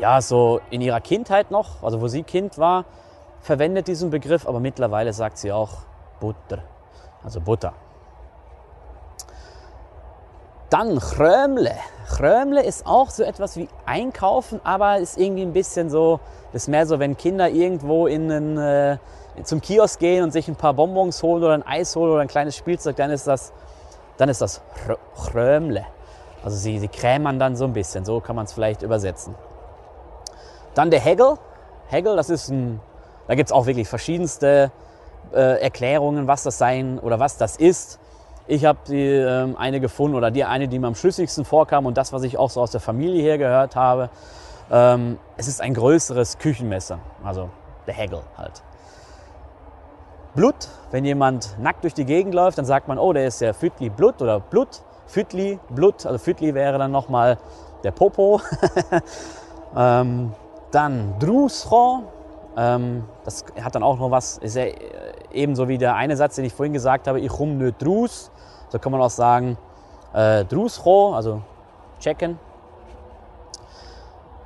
ja 0.00 0.20
so 0.20 0.60
in 0.70 0.80
ihrer 0.80 1.00
Kindheit 1.00 1.50
noch, 1.50 1.82
also 1.82 2.00
wo 2.00 2.08
sie 2.08 2.22
Kind 2.24 2.58
war, 2.58 2.84
verwendet 3.40 3.86
diesen 3.88 4.10
Begriff, 4.10 4.46
aber 4.46 4.60
mittlerweile 4.60 5.12
sagt 5.12 5.38
sie 5.38 5.52
auch 5.52 5.78
Butter, 6.20 6.58
also 7.22 7.40
Butter. 7.40 7.72
Dann 10.70 10.98
Chrömle. 10.98 11.72
Chrömle 12.08 12.62
ist 12.62 12.86
auch 12.86 13.08
so 13.10 13.22
etwas 13.22 13.56
wie 13.56 13.68
Einkaufen, 13.86 14.60
aber 14.64 14.98
ist 14.98 15.18
irgendwie 15.18 15.42
ein 15.42 15.52
bisschen 15.52 15.88
so, 15.88 16.20
ist 16.52 16.68
mehr 16.68 16.86
so, 16.86 16.98
wenn 16.98 17.16
Kinder 17.16 17.48
irgendwo 17.48 18.06
in 18.06 18.30
einen, 18.30 18.58
äh, 18.58 18.98
zum 19.44 19.60
Kiosk 19.60 19.98
gehen 19.98 20.24
und 20.24 20.32
sich 20.32 20.48
ein 20.48 20.56
paar 20.56 20.74
Bonbons 20.74 21.22
holen 21.22 21.42
oder 21.42 21.54
ein 21.54 21.66
Eis 21.66 21.96
holen 21.96 22.12
oder 22.12 22.20
ein 22.20 22.28
kleines 22.28 22.56
Spielzeug, 22.56 22.96
dann 22.96 23.10
ist 23.10 23.26
das, 23.26 23.52
dann 24.18 24.28
ist 24.28 24.42
das 24.42 24.60
Chrömle. 25.16 25.86
Also 26.44 26.56
sie, 26.56 26.78
sie 26.78 26.88
krämern 26.88 27.38
dann 27.38 27.56
so 27.56 27.64
ein 27.64 27.72
bisschen, 27.72 28.04
so 28.04 28.20
kann 28.20 28.36
man 28.36 28.44
es 28.44 28.52
vielleicht 28.52 28.82
übersetzen. 28.82 29.34
Dann 30.74 30.90
der 30.90 31.00
Hegel. 31.00 31.38
Hegel, 31.88 32.14
das 32.16 32.28
ist 32.28 32.50
ein, 32.50 32.80
da 33.26 33.34
gibt 33.34 33.48
es 33.48 33.52
auch 33.52 33.66
wirklich 33.66 33.88
verschiedenste 33.88 34.70
äh, 35.32 35.62
Erklärungen, 35.62 36.26
was 36.26 36.42
das 36.42 36.58
sein 36.58 36.98
oder 36.98 37.18
was 37.18 37.38
das 37.38 37.56
ist. 37.56 37.98
Ich 38.50 38.64
habe 38.64 38.78
die 38.88 39.04
ähm, 39.04 39.56
eine 39.58 39.78
gefunden 39.78 40.16
oder 40.16 40.30
die 40.30 40.42
eine, 40.42 40.68
die 40.68 40.78
mir 40.78 40.86
am 40.86 40.94
schlüssigsten 40.94 41.44
vorkam 41.44 41.84
und 41.84 41.98
das, 41.98 42.14
was 42.14 42.22
ich 42.22 42.38
auch 42.38 42.48
so 42.48 42.62
aus 42.62 42.70
der 42.70 42.80
Familie 42.80 43.22
her 43.22 43.36
gehört 43.36 43.76
habe. 43.76 44.08
Ähm, 44.70 45.18
es 45.36 45.48
ist 45.48 45.60
ein 45.60 45.74
größeres 45.74 46.38
Küchenmesser, 46.38 46.98
also 47.22 47.50
der 47.86 47.92
Hegel 47.92 48.20
halt. 48.38 48.62
Blut, 50.34 50.68
wenn 50.90 51.04
jemand 51.04 51.58
nackt 51.60 51.84
durch 51.84 51.92
die 51.92 52.06
Gegend 52.06 52.34
läuft, 52.34 52.56
dann 52.56 52.64
sagt 52.64 52.88
man, 52.88 52.98
oh, 52.98 53.12
der 53.12 53.26
ist 53.26 53.42
der 53.42 53.52
Fütli 53.52 53.90
Blut 53.90 54.22
oder 54.22 54.40
Blut. 54.40 54.82
Fütli, 55.06 55.58
Blut, 55.68 56.06
also 56.06 56.18
Fütli 56.18 56.54
wäre 56.54 56.78
dann 56.78 56.90
nochmal 56.90 57.36
der 57.84 57.90
Popo. 57.90 58.40
ähm, 59.76 60.32
dann 60.70 61.18
Drusro, 61.18 62.04
ähm, 62.56 63.04
das 63.24 63.44
hat 63.62 63.74
dann 63.74 63.82
auch 63.82 63.98
noch 63.98 64.10
was, 64.10 64.38
ist 64.38 64.56
äh, 64.56 64.72
ebenso 65.32 65.68
wie 65.68 65.78
der 65.78 65.94
eine 65.94 66.16
Satz, 66.16 66.36
den 66.36 66.44
ich 66.44 66.54
vorhin 66.54 66.72
gesagt 66.72 67.06
habe, 67.06 67.20
ich 67.20 67.38
rum 67.38 67.58
nö 67.58 67.72
Drus. 67.72 68.30
So 68.68 68.78
kann 68.78 68.92
man 68.92 69.00
auch 69.00 69.10
sagen, 69.10 69.56
äh, 70.12 70.44
Drusro, 70.44 71.14
also 71.14 71.42
checken. 72.00 72.38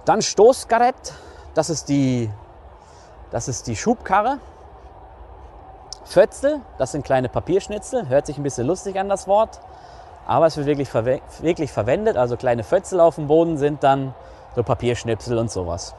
Dann 0.04 0.22
Stoßgarett, 0.22 1.14
das 1.54 1.70
ist 1.70 1.88
die, 1.88 2.30
das 3.30 3.48
ist 3.48 3.66
die 3.66 3.76
Schubkarre. 3.76 4.38
Fötzel, 6.04 6.60
das 6.78 6.92
sind 6.92 7.04
kleine 7.04 7.28
Papierschnitzel, 7.28 8.08
hört 8.08 8.26
sich 8.26 8.36
ein 8.36 8.42
bisschen 8.42 8.66
lustig 8.66 8.98
an 8.98 9.08
das 9.08 9.26
Wort, 9.28 9.60
aber 10.26 10.46
es 10.46 10.56
wird 10.56 10.66
wirklich, 10.66 10.90
verwe 10.90 11.20
wirklich 11.40 11.72
verwendet. 11.72 12.16
Also 12.16 12.36
kleine 12.36 12.64
Fötzel 12.64 13.00
auf 13.00 13.14
dem 13.14 13.28
Boden 13.28 13.56
sind 13.56 13.82
dann 13.82 14.14
so 14.54 14.62
Papierschnipsel 14.62 15.38
und 15.38 15.50
sowas. 15.50 15.94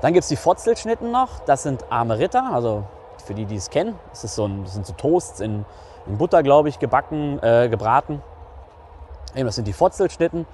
Dann 0.00 0.14
gibt 0.14 0.22
es 0.22 0.28
die 0.28 0.36
Fotzelschnitten 0.36 1.10
noch, 1.10 1.40
das 1.40 1.62
sind 1.62 1.84
arme 1.90 2.18
Ritter, 2.18 2.50
also 2.52 2.84
für 3.20 3.34
die, 3.34 3.44
die 3.44 3.56
es 3.56 3.70
kennen, 3.70 3.94
das, 4.10 4.24
ist 4.24 4.34
so 4.34 4.46
ein, 4.46 4.64
das 4.64 4.74
sind 4.74 4.86
so 4.86 4.92
Toasts 4.92 5.40
in, 5.40 5.64
in 6.06 6.18
Butter, 6.18 6.42
glaube 6.42 6.68
ich, 6.68 6.78
gebacken, 6.78 7.42
äh, 7.42 7.68
gebraten. 7.68 8.22
Eben, 9.34 9.46
das 9.46 9.54
sind 9.54 9.66
die 9.66 9.72
Fotzelschnitten. 9.72 10.46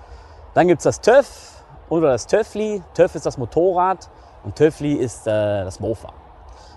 Dann 0.55 0.69
gibt 0.69 0.81
es 0.81 0.85
das 0.85 1.01
Töff 1.01 1.65
oder 1.89 2.09
das 2.09 2.27
Töffli. 2.27 2.83
Töff 2.95 3.15
ist 3.15 3.27
das 3.27 3.39
Motorrad 3.39 4.09
und 4.45 4.57
Töffli 4.57 4.95
ist 4.95 5.27
äh, 5.27 5.65
das 5.65 5.81
Mofa, 5.81 6.13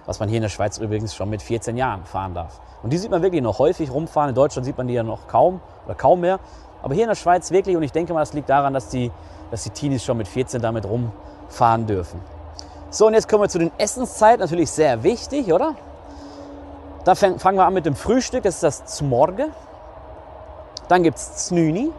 was 0.06 0.20
man 0.20 0.30
hier 0.30 0.38
in 0.38 0.44
der 0.44 0.50
Schweiz 0.50 0.78
übrigens 0.78 1.16
schon 1.16 1.30
mit 1.30 1.42
14 1.42 1.78
Jahren 1.78 2.06
fahren 2.06 2.34
darf. 2.34 2.60
Und 2.84 2.92
die 2.92 2.98
sieht 2.98 3.12
man 3.12 3.22
wirklich 3.22 3.42
noch 3.42 3.60
häufig 3.60 3.92
rumfahren. 3.92 4.30
In 4.30 4.36
Deutschland 4.36 4.66
sieht 4.66 4.78
man 4.78 4.88
die 4.88 4.94
ja 4.94 5.04
noch 5.04 5.28
kaum 5.28 5.60
oder 5.86 5.96
kaum 5.96 6.22
mehr. 6.22 6.40
Aber 6.82 6.94
hier 6.94 7.04
in 7.04 7.10
der 7.10 7.16
Schweiz 7.16 7.52
wirklich, 7.52 7.76
und 7.76 7.84
ich 7.84 7.92
denke 7.92 8.14
mal, 8.14 8.22
das 8.22 8.34
liegt 8.34 8.50
daran, 8.50 8.74
dass 8.74 8.90
die, 8.90 9.12
dass 9.52 9.64
die 9.64 9.72
Teenies 9.72 10.04
schon 10.04 10.18
mit 10.18 10.28
14 10.28 10.62
damit 10.62 10.86
rumfahren 10.86 11.86
dürfen. 11.86 12.22
So, 12.92 13.06
und 13.06 13.14
jetzt 13.14 13.30
kommen 13.30 13.44
wir 13.44 13.50
zu 13.50 13.60
den 13.60 13.72
Essenszeiten. 13.78 14.40
Natürlich 14.40 14.72
sehr 14.72 15.04
wichtig, 15.04 15.54
oder? 15.54 15.76
Da 17.06 17.16
fangen 17.16 17.40
wir 17.40 17.66
an 17.66 17.74
mit 17.74 17.86
dem 17.86 17.96
Frühstück, 17.96 18.44
das 18.44 18.56
ist 18.56 18.64
das 18.64 18.86
Zmorge. 18.86 19.50
Dann 20.88 21.04
gibt 21.04 21.18
es 21.18 21.48
Znüni, 21.48 21.92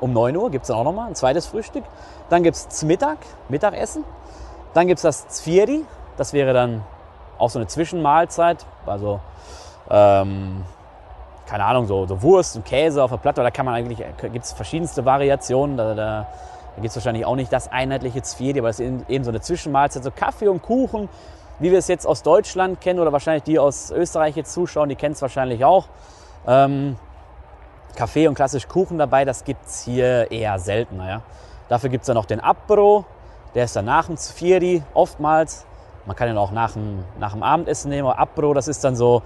um 0.00 0.12
9 0.12 0.36
Uhr 0.36 0.50
gibt 0.50 0.64
es 0.64 0.68
dann 0.68 0.76
auch 0.76 0.84
nochmal 0.84 1.08
ein 1.08 1.14
zweites 1.14 1.46
Frühstück. 1.46 1.84
Dann 2.28 2.42
gibt 2.42 2.56
es 2.56 2.68
Zmittag, 2.68 3.18
Mittagessen. 3.48 4.04
Dann 4.74 4.86
gibt 4.86 4.98
es 4.98 5.02
das 5.02 5.28
Zvieri, 5.28 5.84
das 6.16 6.32
wäre 6.32 6.52
dann 6.52 6.82
auch 7.38 7.48
so 7.48 7.58
eine 7.58 7.66
Zwischenmahlzeit. 7.66 8.66
Also, 8.86 9.20
ähm, 9.90 10.64
keine 11.46 11.64
Ahnung, 11.64 11.86
so, 11.86 12.06
so, 12.06 12.22
Wurst 12.22 12.56
und 12.56 12.64
Käse 12.64 13.02
auf 13.02 13.10
der 13.10 13.18
Platte. 13.18 13.42
Da 13.42 13.50
kann 13.50 13.66
man 13.66 13.74
eigentlich, 13.74 14.02
gibt 14.20 14.44
es 14.44 14.52
verschiedenste 14.52 15.04
Variationen. 15.04 15.76
Da, 15.76 15.94
da, 15.94 16.26
da 16.74 16.82
gibt 16.82 16.90
es 16.90 16.96
wahrscheinlich 16.96 17.24
auch 17.24 17.36
nicht 17.36 17.52
das 17.52 17.70
einheitliche 17.70 18.22
Zvieri, 18.22 18.58
aber 18.58 18.68
es 18.68 18.80
ist 18.80 19.08
eben 19.08 19.24
so 19.24 19.30
eine 19.30 19.40
Zwischenmahlzeit. 19.40 20.02
So 20.02 20.10
Kaffee 20.10 20.48
und 20.48 20.62
Kuchen 20.62 21.08
wie 21.58 21.70
wir 21.70 21.78
es 21.78 21.88
jetzt 21.88 22.06
aus 22.06 22.22
Deutschland 22.22 22.80
kennen 22.80 23.00
oder 23.00 23.12
wahrscheinlich 23.12 23.44
die 23.44 23.58
aus 23.58 23.90
Österreich 23.90 24.36
jetzt 24.36 24.52
zuschauen, 24.52 24.88
die 24.88 24.96
kennen 24.96 25.14
es 25.14 25.22
wahrscheinlich 25.22 25.64
auch. 25.64 25.88
Ähm, 26.46 26.96
Kaffee 27.94 28.26
und 28.26 28.34
klassisch 28.34 28.66
Kuchen 28.66 28.98
dabei, 28.98 29.24
das 29.24 29.44
gibt 29.44 29.64
es 29.66 29.82
hier 29.84 30.30
eher 30.30 30.58
seltener. 30.58 31.08
Ja. 31.08 31.22
Dafür 31.68 31.90
gibt 31.90 32.02
es 32.02 32.06
dann 32.06 32.16
noch 32.16 32.26
den 32.26 32.40
Apro, 32.40 33.04
der 33.54 33.64
ist 33.64 33.76
dann 33.76 33.84
nach 33.84 34.06
dem 34.06 34.16
Zvieri 34.16 34.82
oftmals. 34.94 35.64
Man 36.06 36.16
kann 36.16 36.28
ihn 36.28 36.36
auch 36.36 36.50
nach 36.50 36.72
dem, 36.72 37.04
nach 37.18 37.32
dem 37.32 37.42
Abendessen 37.42 37.88
nehmen, 37.88 38.08
aber 38.08 38.18
Apro, 38.18 38.52
das 38.52 38.68
ist 38.68 38.82
dann 38.82 38.96
so, 38.96 39.22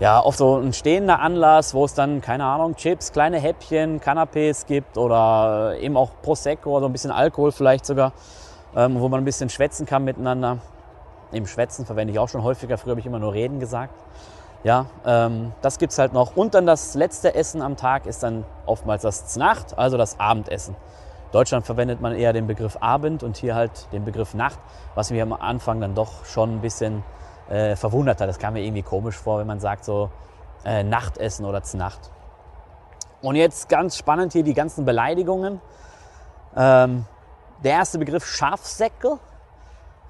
ja, 0.00 0.18
oft 0.24 0.38
so 0.38 0.56
ein 0.56 0.72
stehender 0.72 1.20
Anlass, 1.20 1.74
wo 1.74 1.84
es 1.84 1.92
dann, 1.92 2.22
keine 2.22 2.44
Ahnung, 2.44 2.74
Chips, 2.74 3.12
kleine 3.12 3.38
Häppchen, 3.38 4.00
Canapés 4.00 4.66
gibt 4.66 4.96
oder 4.96 5.76
eben 5.78 5.96
auch 5.98 6.10
Prosecco 6.22 6.80
so 6.80 6.86
ein 6.86 6.92
bisschen 6.92 7.10
Alkohol 7.10 7.52
vielleicht 7.52 7.84
sogar, 7.84 8.12
ähm, 8.74 8.98
wo 8.98 9.10
man 9.10 9.20
ein 9.20 9.26
bisschen 9.26 9.50
schwätzen 9.50 9.84
kann 9.84 10.04
miteinander. 10.04 10.58
Im 11.32 11.46
Schwätzen 11.46 11.84
verwende 11.84 12.12
ich 12.12 12.18
auch 12.18 12.30
schon 12.30 12.42
häufiger. 12.42 12.78
Früher 12.78 12.92
habe 12.92 13.00
ich 13.00 13.06
immer 13.06 13.18
nur 13.18 13.34
Reden 13.34 13.60
gesagt. 13.60 13.94
Ja, 14.64 14.86
ähm, 15.04 15.52
das 15.60 15.78
gibt 15.78 15.92
es 15.92 15.98
halt 15.98 16.14
noch. 16.14 16.34
Und 16.34 16.54
dann 16.54 16.66
das 16.66 16.94
letzte 16.94 17.34
Essen 17.34 17.60
am 17.60 17.76
Tag 17.76 18.06
ist 18.06 18.22
dann 18.22 18.44
oftmals 18.64 19.02
das 19.02 19.26
Znacht, 19.26 19.78
also 19.78 19.98
das 19.98 20.18
Abendessen. 20.18 20.74
In 20.74 21.32
Deutschland 21.32 21.66
verwendet 21.66 22.00
man 22.00 22.14
eher 22.14 22.32
den 22.32 22.46
Begriff 22.46 22.78
Abend 22.80 23.22
und 23.22 23.36
hier 23.36 23.54
halt 23.54 23.92
den 23.92 24.04
Begriff 24.04 24.32
Nacht, 24.32 24.58
was 24.94 25.10
mich 25.10 25.20
am 25.20 25.34
Anfang 25.34 25.80
dann 25.80 25.94
doch 25.94 26.24
schon 26.24 26.56
ein 26.56 26.60
bisschen 26.62 27.04
äh, 27.50 27.76
verwundert 27.76 28.20
hat. 28.20 28.28
Das 28.28 28.38
kam 28.38 28.54
mir 28.54 28.62
irgendwie 28.62 28.82
komisch 28.82 29.16
vor, 29.16 29.38
wenn 29.38 29.46
man 29.46 29.60
sagt 29.60 29.84
so 29.84 30.10
äh, 30.64 30.82
Nachtessen 30.82 31.44
oder 31.44 31.62
Znacht. 31.62 32.10
Und 33.20 33.36
jetzt 33.36 33.68
ganz 33.68 33.96
spannend 33.96 34.32
hier 34.32 34.42
die 34.42 34.54
ganzen 34.54 34.84
Beleidigungen. 34.86 35.60
Ähm, 36.56 37.04
der 37.62 37.72
erste 37.72 37.98
Begriff 37.98 38.24
Schafsäckel 38.24 39.18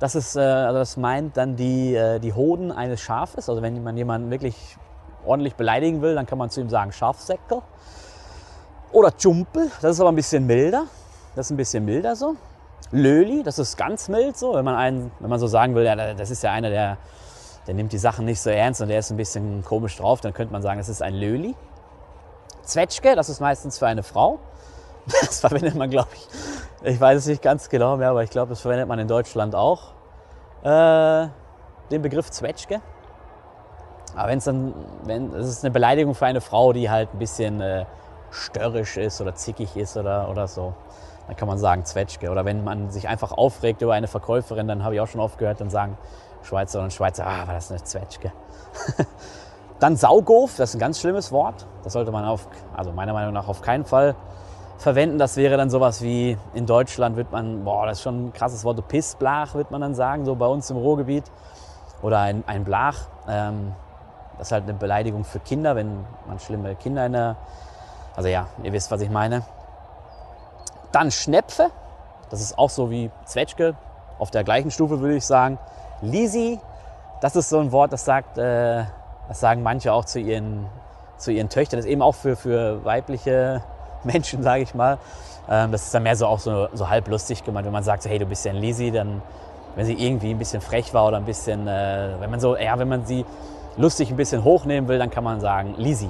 das, 0.00 0.14
ist, 0.14 0.35
äh, 0.35 0.40
also 0.40 0.78
das 0.78 0.97
meint 0.97 1.37
dann 1.37 1.56
die, 1.56 1.94
äh, 1.94 2.18
die 2.18 2.32
Hoden 2.32 2.73
eines 2.73 3.02
Schafes. 3.02 3.49
Also 3.49 3.61
wenn 3.61 3.82
man 3.85 3.97
jemanden 3.97 4.30
wirklich 4.30 4.76
ordentlich 5.26 5.54
beleidigen 5.54 6.00
will, 6.00 6.14
dann 6.14 6.25
kann 6.25 6.38
man 6.38 6.49
zu 6.49 6.62
ihm 6.62 6.70
sagen 6.70 6.90
Schafsäckel. 6.90 7.61
Oder 8.92 9.12
Jumpel, 9.18 9.70
das 9.82 9.92
ist 9.92 10.00
aber 10.00 10.11
ein 10.11 10.16
bisschen 10.16 10.47
milder. 10.47 10.87
Das 11.37 11.47
ist 11.47 11.50
ein 11.50 11.59
bisschen 11.59 11.85
milder 11.85 12.16
so. 12.16 12.35
Löli, 12.92 13.42
das 13.42 13.59
ist 13.59 13.76
ganz 13.76 14.09
mild 14.09 14.37
so, 14.37 14.54
wenn 14.54 14.64
man, 14.64 14.75
einen, 14.75 15.12
wenn 15.20 15.28
man 15.30 15.38
so 15.38 15.47
sagen 15.47 15.75
will, 15.75 15.85
ja, 15.85 15.94
das 16.14 16.30
ist 16.30 16.42
ja 16.42 16.50
einer, 16.50 16.70
der, 16.70 16.97
der 17.66 17.74
nimmt 17.74 17.92
die 17.92 17.98
Sachen 17.98 18.24
nicht 18.24 18.40
so 18.40 18.50
ernst 18.50 18.80
und 18.80 18.88
der 18.88 18.98
ist 18.98 19.10
ein 19.10 19.16
bisschen 19.16 19.64
komisch 19.64 19.96
drauf, 19.96 20.20
dann 20.20 20.32
könnte 20.32 20.52
man 20.52 20.62
sagen, 20.62 20.78
das 20.78 20.88
ist 20.88 21.02
ein 21.02 21.14
Löli. 21.14 21.54
Zwetschge, 22.62 23.14
das 23.16 23.28
ist 23.28 23.40
meistens 23.40 23.78
für 23.78 23.86
eine 23.86 24.02
Frau. 24.02 24.38
Das 25.20 25.40
verwendet 25.40 25.74
man, 25.74 25.90
glaube 25.90 26.10
ich, 26.14 26.28
ich 26.82 27.00
weiß 27.00 27.18
es 27.18 27.26
nicht 27.26 27.42
ganz 27.42 27.68
genau 27.68 27.96
mehr, 27.96 28.10
aber 28.10 28.22
ich 28.22 28.30
glaube, 28.30 28.50
das 28.50 28.60
verwendet 28.60 28.86
man 28.86 28.98
in 28.98 29.08
Deutschland 29.08 29.54
auch. 29.54 29.92
Äh, 30.62 31.28
den 31.90 32.02
Begriff 32.02 32.30
Zwetschge. 32.30 32.80
Aber 34.14 34.28
wenn 34.28 34.38
es 34.38 34.44
dann, 34.44 34.74
wenn 35.04 35.32
es 35.34 35.48
ist 35.48 35.64
eine 35.64 35.70
Beleidigung 35.70 36.14
für 36.14 36.26
eine 36.26 36.40
Frau, 36.40 36.72
die 36.72 36.90
halt 36.90 37.12
ein 37.14 37.18
bisschen 37.18 37.60
äh, 37.60 37.86
störrisch 38.30 38.96
ist 38.96 39.20
oder 39.20 39.34
zickig 39.34 39.76
ist 39.76 39.96
oder, 39.96 40.28
oder 40.28 40.46
so, 40.46 40.74
dann 41.26 41.36
kann 41.36 41.48
man 41.48 41.58
sagen 41.58 41.84
Zwetschge. 41.84 42.30
Oder 42.30 42.44
wenn 42.44 42.64
man 42.64 42.90
sich 42.90 43.08
einfach 43.08 43.32
aufregt 43.32 43.82
über 43.82 43.94
eine 43.94 44.08
Verkäuferin, 44.08 44.66
dann 44.68 44.84
habe 44.84 44.94
ich 44.94 45.00
auch 45.00 45.08
schon 45.08 45.20
oft 45.20 45.38
gehört, 45.38 45.60
dann 45.60 45.70
sagen 45.70 45.96
Schweizer 46.42 46.82
und 46.82 46.92
Schweizer, 46.92 47.26
ah, 47.26 47.47
war 47.47 47.54
das 47.54 47.70
eine 47.70 47.82
Zwetschge. 47.82 48.32
dann 49.80 49.97
Saugof, 49.97 50.56
das 50.56 50.70
ist 50.70 50.76
ein 50.76 50.80
ganz 50.80 51.00
schlimmes 51.00 51.32
Wort. 51.32 51.66
Das 51.85 51.94
sollte 51.94 52.12
man 52.12 52.25
auf, 52.25 52.49
also 52.76 52.92
meiner 52.92 53.12
Meinung 53.12 53.32
nach 53.32 53.49
auf 53.49 53.62
keinen 53.62 53.85
Fall 53.85 54.14
verwenden. 54.78 55.18
Das 55.18 55.37
wäre 55.37 55.56
dann 55.56 55.70
sowas 55.70 56.02
wie 56.02 56.37
in 56.54 56.66
Deutschland 56.66 57.16
wird 57.16 57.32
man, 57.32 57.64
boah, 57.64 57.87
das 57.87 57.99
ist 57.99 58.02
schon 58.02 58.26
ein 58.26 58.32
krasses 58.32 58.64
Wort, 58.64 58.87
Pissblach 58.88 59.54
wird 59.54 59.70
man 59.70 59.80
dann 59.80 59.94
sagen, 59.94 60.25
so 60.25 60.35
bei 60.35 60.47
uns 60.47 60.70
im 60.70 60.76
Ruhrgebiet. 60.76 61.25
Oder 62.02 62.20
ein, 62.20 62.44
ein 62.47 62.64
Blach. 62.64 62.97
Ähm, 63.28 63.75
das 64.38 64.49
ist 64.49 64.52
halt 64.52 64.64
eine 64.64 64.75
Beleidigung 64.75 65.25
für 65.25 65.38
Kinder, 65.38 65.76
wenn 65.76 66.04
man 66.26 66.38
schlimme 66.38 66.75
Kinder 66.75 67.04
in 67.04 67.12
der. 67.12 67.37
Also 68.16 68.28
ja, 68.28 68.47
ihr 68.62 68.73
wisst, 68.73 68.90
was 68.90 69.02
ich 69.02 69.11
meine. 69.11 69.44
Dann 70.92 71.11
Schnepfe. 71.11 71.70
Das 72.30 72.40
ist 72.40 72.59
auch 72.59 72.70
so 72.70 72.90
wie 72.90 73.11
Zwetschge. 73.25 73.75
Auf 74.18 74.30
der 74.30 74.44
gleichen 74.44 74.70
Stufe 74.70 75.00
würde 75.00 75.16
ich 75.16 75.26
sagen. 75.26 75.59
Lisi. 76.02 76.59
Das 77.21 77.37
ist 77.37 77.49
so 77.50 77.59
ein 77.59 77.71
Wort, 77.73 77.92
das 77.92 78.04
sagt, 78.04 78.38
äh, 78.38 78.85
das 79.28 79.40
sagen 79.40 79.62
manche 79.62 79.92
auch 79.92 80.04
zu 80.04 80.19
ihren, 80.19 80.66
zu 81.19 81.30
ihren 81.30 81.49
Töchtern. 81.49 81.78
Das 81.78 81.87
ist 81.87 81.92
eben 81.92 82.02
auch 82.02 82.14
für, 82.14 82.37
für 82.37 82.85
weibliche 82.85 83.62
Menschen, 84.04 84.42
sage 84.42 84.62
ich 84.62 84.75
mal. 84.75 84.99
Ähm, 85.49 85.73
das 85.73 85.85
ist 85.85 85.95
dann 85.95 86.02
mehr 86.02 86.16
so 86.16 86.26
auch 86.26 86.38
so, 86.38 86.69
so 86.73 86.88
halb 86.88 87.09
lustig 87.09 87.45
gemeint, 87.45 87.66
wenn 87.66 87.73
man 87.73 87.83
sagt, 87.83 88.02
so, 88.02 88.09
hey, 88.09 88.19
du 88.19 88.26
bist 88.26 88.45
ja 88.45 88.52
ein 88.52 88.59
Lisi, 88.59 88.90
dann, 88.90 89.23
wenn 89.76 89.85
sie 89.85 89.95
irgendwie 89.95 90.30
ein 90.30 90.38
bisschen 90.38 90.61
frech 90.61 90.95
war 90.95 91.09
oder 91.09 91.19
ein 91.19 91.25
bisschen, 91.25 91.66
äh, 91.66 92.14
wenn 92.19 92.30
man 92.30 92.40
so, 92.40 92.57
ja, 92.57 92.78
wenn 92.78 92.88
man 92.88 93.04
sie 93.04 93.25
lustig 93.76 94.11
ein 94.11 94.16
bisschen 94.16 94.45
hochnehmen 94.45 94.88
will, 94.88 94.99
dann 94.99 95.11
kann 95.11 95.25
man 95.25 95.40
sagen 95.40 95.75
Lisi. 95.76 96.09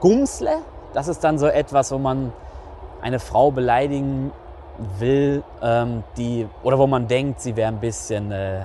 Gumsle, 0.00 0.58
das 0.94 1.08
ist 1.08 1.22
dann 1.24 1.38
so 1.38 1.46
etwas, 1.46 1.92
wo 1.92 1.98
man 1.98 2.32
eine 3.00 3.18
Frau 3.18 3.50
beleidigen 3.50 4.32
will, 4.98 5.42
ähm, 5.62 6.02
die, 6.16 6.48
oder 6.62 6.78
wo 6.78 6.86
man 6.86 7.06
denkt, 7.06 7.40
sie 7.40 7.56
wäre 7.56 7.68
ein 7.68 7.80
bisschen, 7.80 8.32
äh, 8.32 8.64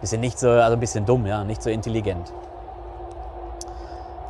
bisschen 0.00 0.20
nicht 0.20 0.38
so, 0.38 0.50
also 0.50 0.74
ein 0.74 0.80
bisschen 0.80 1.06
dumm, 1.06 1.26
ja, 1.26 1.44
nicht 1.44 1.62
so 1.62 1.70
intelligent. 1.70 2.32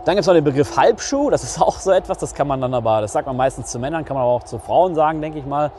Dann 0.05 0.17
gibt 0.17 0.23
es 0.23 0.27
noch 0.27 0.35
den 0.35 0.45
Begriff 0.45 0.77
Halbschuh, 0.77 1.31
das 1.31 1.45
ist 1.45 1.61
auch 1.63 1.79
so 1.79 1.91
etwas, 1.91 2.19
das 2.19 2.35
kann 2.35 2.47
man 2.47 2.61
dann 2.61 2.75
aber, 2.75 3.01
das 3.01 3.13
sagt 3.13 3.27
man 3.27 3.37
meistens 3.37 3.71
zu 3.71 3.79
Männern, 3.79 4.05
kann 4.05 4.15
man 4.15 4.25
aber 4.25 4.33
auch 4.33 4.45
zu 4.45 4.59
Frauen 4.59 4.95
sagen, 4.95 5.21
denke 5.21 5.39
ich 5.39 5.47
mal. 5.47 5.71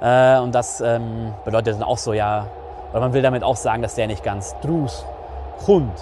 Äh, 0.00 0.38
und 0.38 0.54
das 0.54 0.80
ähm, 0.80 1.34
bedeutet 1.44 1.74
dann 1.74 1.82
auch 1.82 1.98
so, 1.98 2.12
ja, 2.12 2.46
weil 2.92 3.00
man 3.00 3.12
will 3.12 3.22
damit 3.22 3.42
auch 3.42 3.56
sagen, 3.56 3.82
dass 3.82 3.94
der 3.94 4.06
nicht 4.06 4.22
ganz 4.22 4.54
drus, 4.60 5.04
Hund, 5.66 5.92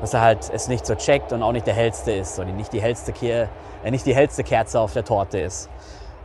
dass 0.00 0.14
er 0.14 0.20
halt 0.20 0.50
es 0.52 0.68
nicht 0.68 0.86
so 0.86 0.94
checkt 0.94 1.32
und 1.32 1.42
auch 1.42 1.52
nicht 1.52 1.66
der 1.66 1.74
hellste 1.74 2.12
ist, 2.12 2.38
oder 2.38 2.50
nicht 2.50 2.72
die 2.72 2.80
hellste, 2.80 3.12
Ke 3.12 3.48
äh, 3.84 3.90
nicht 3.90 4.06
die 4.06 4.14
hellste 4.14 4.42
Kerze 4.42 4.80
auf 4.80 4.92
der 4.92 5.04
Torte 5.04 5.38
ist. 5.38 5.68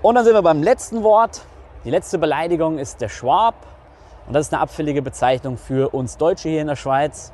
Und 0.01 0.15
dann 0.15 0.25
sind 0.25 0.33
wir 0.33 0.41
beim 0.41 0.63
letzten 0.63 1.03
Wort. 1.03 1.41
Die 1.83 1.89
letzte 1.89 2.19
Beleidigung 2.19 2.77
ist 2.77 3.01
der 3.01 3.09
Schwab. 3.09 3.55
Und 4.27 4.33
das 4.33 4.47
ist 4.47 4.53
eine 4.53 4.61
abfällige 4.61 5.01
Bezeichnung 5.01 5.57
für 5.57 5.93
uns 5.93 6.17
Deutsche 6.17 6.49
hier 6.49 6.61
in 6.61 6.67
der 6.67 6.75
Schweiz. 6.75 7.33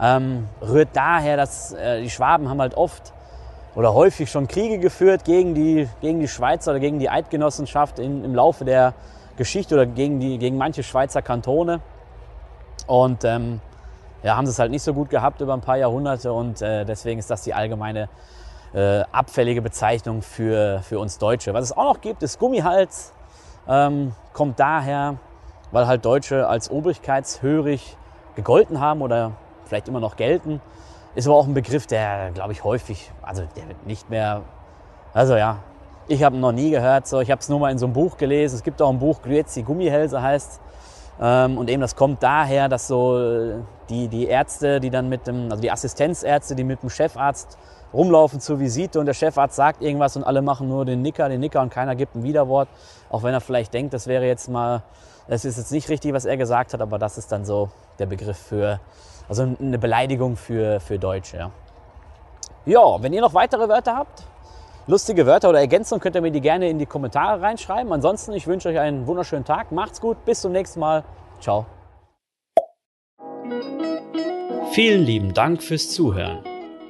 Ähm, 0.00 0.48
rührt 0.60 0.88
daher, 0.92 1.36
dass 1.36 1.72
äh, 1.72 2.02
die 2.02 2.10
Schwaben 2.10 2.48
haben 2.48 2.60
halt 2.60 2.74
oft 2.74 3.12
oder 3.76 3.94
häufig 3.94 4.30
schon 4.30 4.48
Kriege 4.48 4.78
geführt 4.78 5.24
gegen 5.24 5.54
die, 5.54 5.88
gegen 6.00 6.18
die 6.18 6.28
Schweizer 6.28 6.72
oder 6.72 6.80
gegen 6.80 6.98
die 6.98 7.08
Eidgenossenschaft 7.08 7.98
in, 7.98 8.24
im 8.24 8.34
Laufe 8.34 8.64
der 8.64 8.94
Geschichte 9.36 9.74
oder 9.74 9.86
gegen, 9.86 10.18
die, 10.18 10.38
gegen 10.38 10.56
manche 10.56 10.82
Schweizer 10.82 11.22
Kantone. 11.22 11.80
Und 12.86 13.24
ähm, 13.24 13.60
ja, 14.22 14.36
haben 14.36 14.46
sie 14.46 14.50
es 14.50 14.58
halt 14.58 14.72
nicht 14.72 14.82
so 14.82 14.94
gut 14.94 15.10
gehabt 15.10 15.40
über 15.40 15.54
ein 15.54 15.60
paar 15.60 15.76
Jahrhunderte 15.76 16.32
und 16.32 16.60
äh, 16.60 16.84
deswegen 16.84 17.20
ist 17.20 17.30
das 17.30 17.42
die 17.42 17.54
allgemeine 17.54 18.08
äh, 18.74 19.02
abfällige 19.12 19.62
Bezeichnung 19.62 20.22
für, 20.22 20.80
für 20.82 20.98
uns 20.98 21.18
Deutsche. 21.18 21.54
Was 21.54 21.64
es 21.64 21.72
auch 21.72 21.94
noch 21.94 22.00
gibt, 22.00 22.22
ist 22.22 22.38
Gummihals. 22.38 23.12
Ähm, 23.68 24.12
kommt 24.32 24.60
daher, 24.60 25.16
weil 25.72 25.86
halt 25.86 26.04
Deutsche 26.04 26.48
als 26.48 26.70
obrigkeitshörig 26.70 27.96
gegolten 28.34 28.80
haben 28.80 29.02
oder 29.02 29.32
vielleicht 29.64 29.88
immer 29.88 30.00
noch 30.00 30.16
gelten. 30.16 30.60
Ist 31.14 31.26
aber 31.26 31.36
auch 31.36 31.46
ein 31.46 31.54
Begriff, 31.54 31.86
der, 31.86 32.30
glaube 32.32 32.52
ich, 32.52 32.62
häufig, 32.62 33.10
also 33.22 33.42
der 33.56 33.68
wird 33.68 33.86
nicht 33.86 34.10
mehr, 34.10 34.42
also 35.14 35.36
ja, 35.36 35.58
ich 36.08 36.22
habe 36.22 36.36
ihn 36.36 36.40
noch 36.40 36.52
nie 36.52 36.70
gehört. 36.70 37.06
So. 37.06 37.20
Ich 37.20 37.30
habe 37.30 37.40
es 37.40 37.48
nur 37.48 37.58
mal 37.58 37.72
in 37.72 37.78
so 37.78 37.86
einem 37.86 37.94
Buch 37.94 38.16
gelesen. 38.16 38.54
Es 38.54 38.62
gibt 38.62 38.80
auch 38.80 38.90
ein 38.90 38.98
Buch, 38.98 39.22
Grüezi 39.22 39.62
Gummihälse 39.62 40.22
heißt. 40.22 40.60
Ähm, 41.20 41.58
und 41.58 41.70
eben 41.70 41.80
das 41.80 41.96
kommt 41.96 42.22
daher, 42.22 42.68
dass 42.68 42.86
so 42.86 43.18
äh, 43.18 43.54
die, 43.88 44.08
die 44.08 44.26
Ärzte, 44.26 44.80
die 44.80 44.90
dann 44.90 45.08
mit 45.08 45.26
dem, 45.26 45.50
also 45.50 45.60
die 45.60 45.70
Assistenzärzte, 45.70 46.54
die 46.54 46.64
mit 46.64 46.82
dem 46.82 46.90
Chefarzt 46.90 47.58
rumlaufen 47.92 48.40
zur 48.40 48.60
Visite 48.60 49.00
und 49.00 49.06
der 49.06 49.14
Chefarzt 49.14 49.56
sagt 49.56 49.82
irgendwas 49.82 50.16
und 50.16 50.24
alle 50.24 50.42
machen 50.42 50.68
nur 50.68 50.84
den 50.84 51.02
Nicker, 51.02 51.28
den 51.28 51.40
Nicker 51.40 51.60
und 51.60 51.70
keiner 51.70 51.94
gibt 51.94 52.14
ein 52.14 52.22
Widerwort. 52.22 52.68
Auch 53.10 53.22
wenn 53.22 53.32
er 53.32 53.40
vielleicht 53.40 53.72
denkt, 53.74 53.94
das 53.94 54.06
wäre 54.06 54.26
jetzt 54.26 54.48
mal, 54.48 54.82
das 55.28 55.44
ist 55.44 55.58
jetzt 55.58 55.72
nicht 55.72 55.88
richtig, 55.88 56.12
was 56.12 56.24
er 56.24 56.36
gesagt 56.36 56.74
hat, 56.74 56.80
aber 56.80 56.98
das 56.98 57.18
ist 57.18 57.32
dann 57.32 57.44
so 57.44 57.70
der 57.98 58.06
Begriff 58.06 58.38
für, 58.38 58.80
also 59.28 59.42
eine 59.60 59.78
Beleidigung 59.78 60.36
für, 60.36 60.80
für 60.80 60.98
Deutsche. 60.98 61.36
Ja. 61.36 61.50
ja, 62.64 63.02
wenn 63.02 63.12
ihr 63.12 63.20
noch 63.20 63.34
weitere 63.34 63.68
Wörter 63.68 63.96
habt, 63.96 64.24
lustige 64.86 65.26
Wörter 65.26 65.48
oder 65.48 65.60
Ergänzungen, 65.60 66.00
könnt 66.00 66.16
ihr 66.16 66.22
mir 66.22 66.30
die 66.30 66.40
gerne 66.40 66.68
in 66.68 66.78
die 66.78 66.86
Kommentare 66.86 67.40
reinschreiben. 67.40 67.92
Ansonsten, 67.92 68.32
ich 68.32 68.46
wünsche 68.46 68.68
euch 68.68 68.78
einen 68.78 69.06
wunderschönen 69.06 69.44
Tag. 69.44 69.72
Macht's 69.72 70.00
gut, 70.00 70.24
bis 70.24 70.40
zum 70.40 70.52
nächsten 70.52 70.80
Mal. 70.80 71.04
Ciao. 71.40 71.66
Vielen 74.72 75.04
lieben 75.04 75.32
Dank 75.32 75.62
fürs 75.62 75.90
Zuhören. 75.90 76.55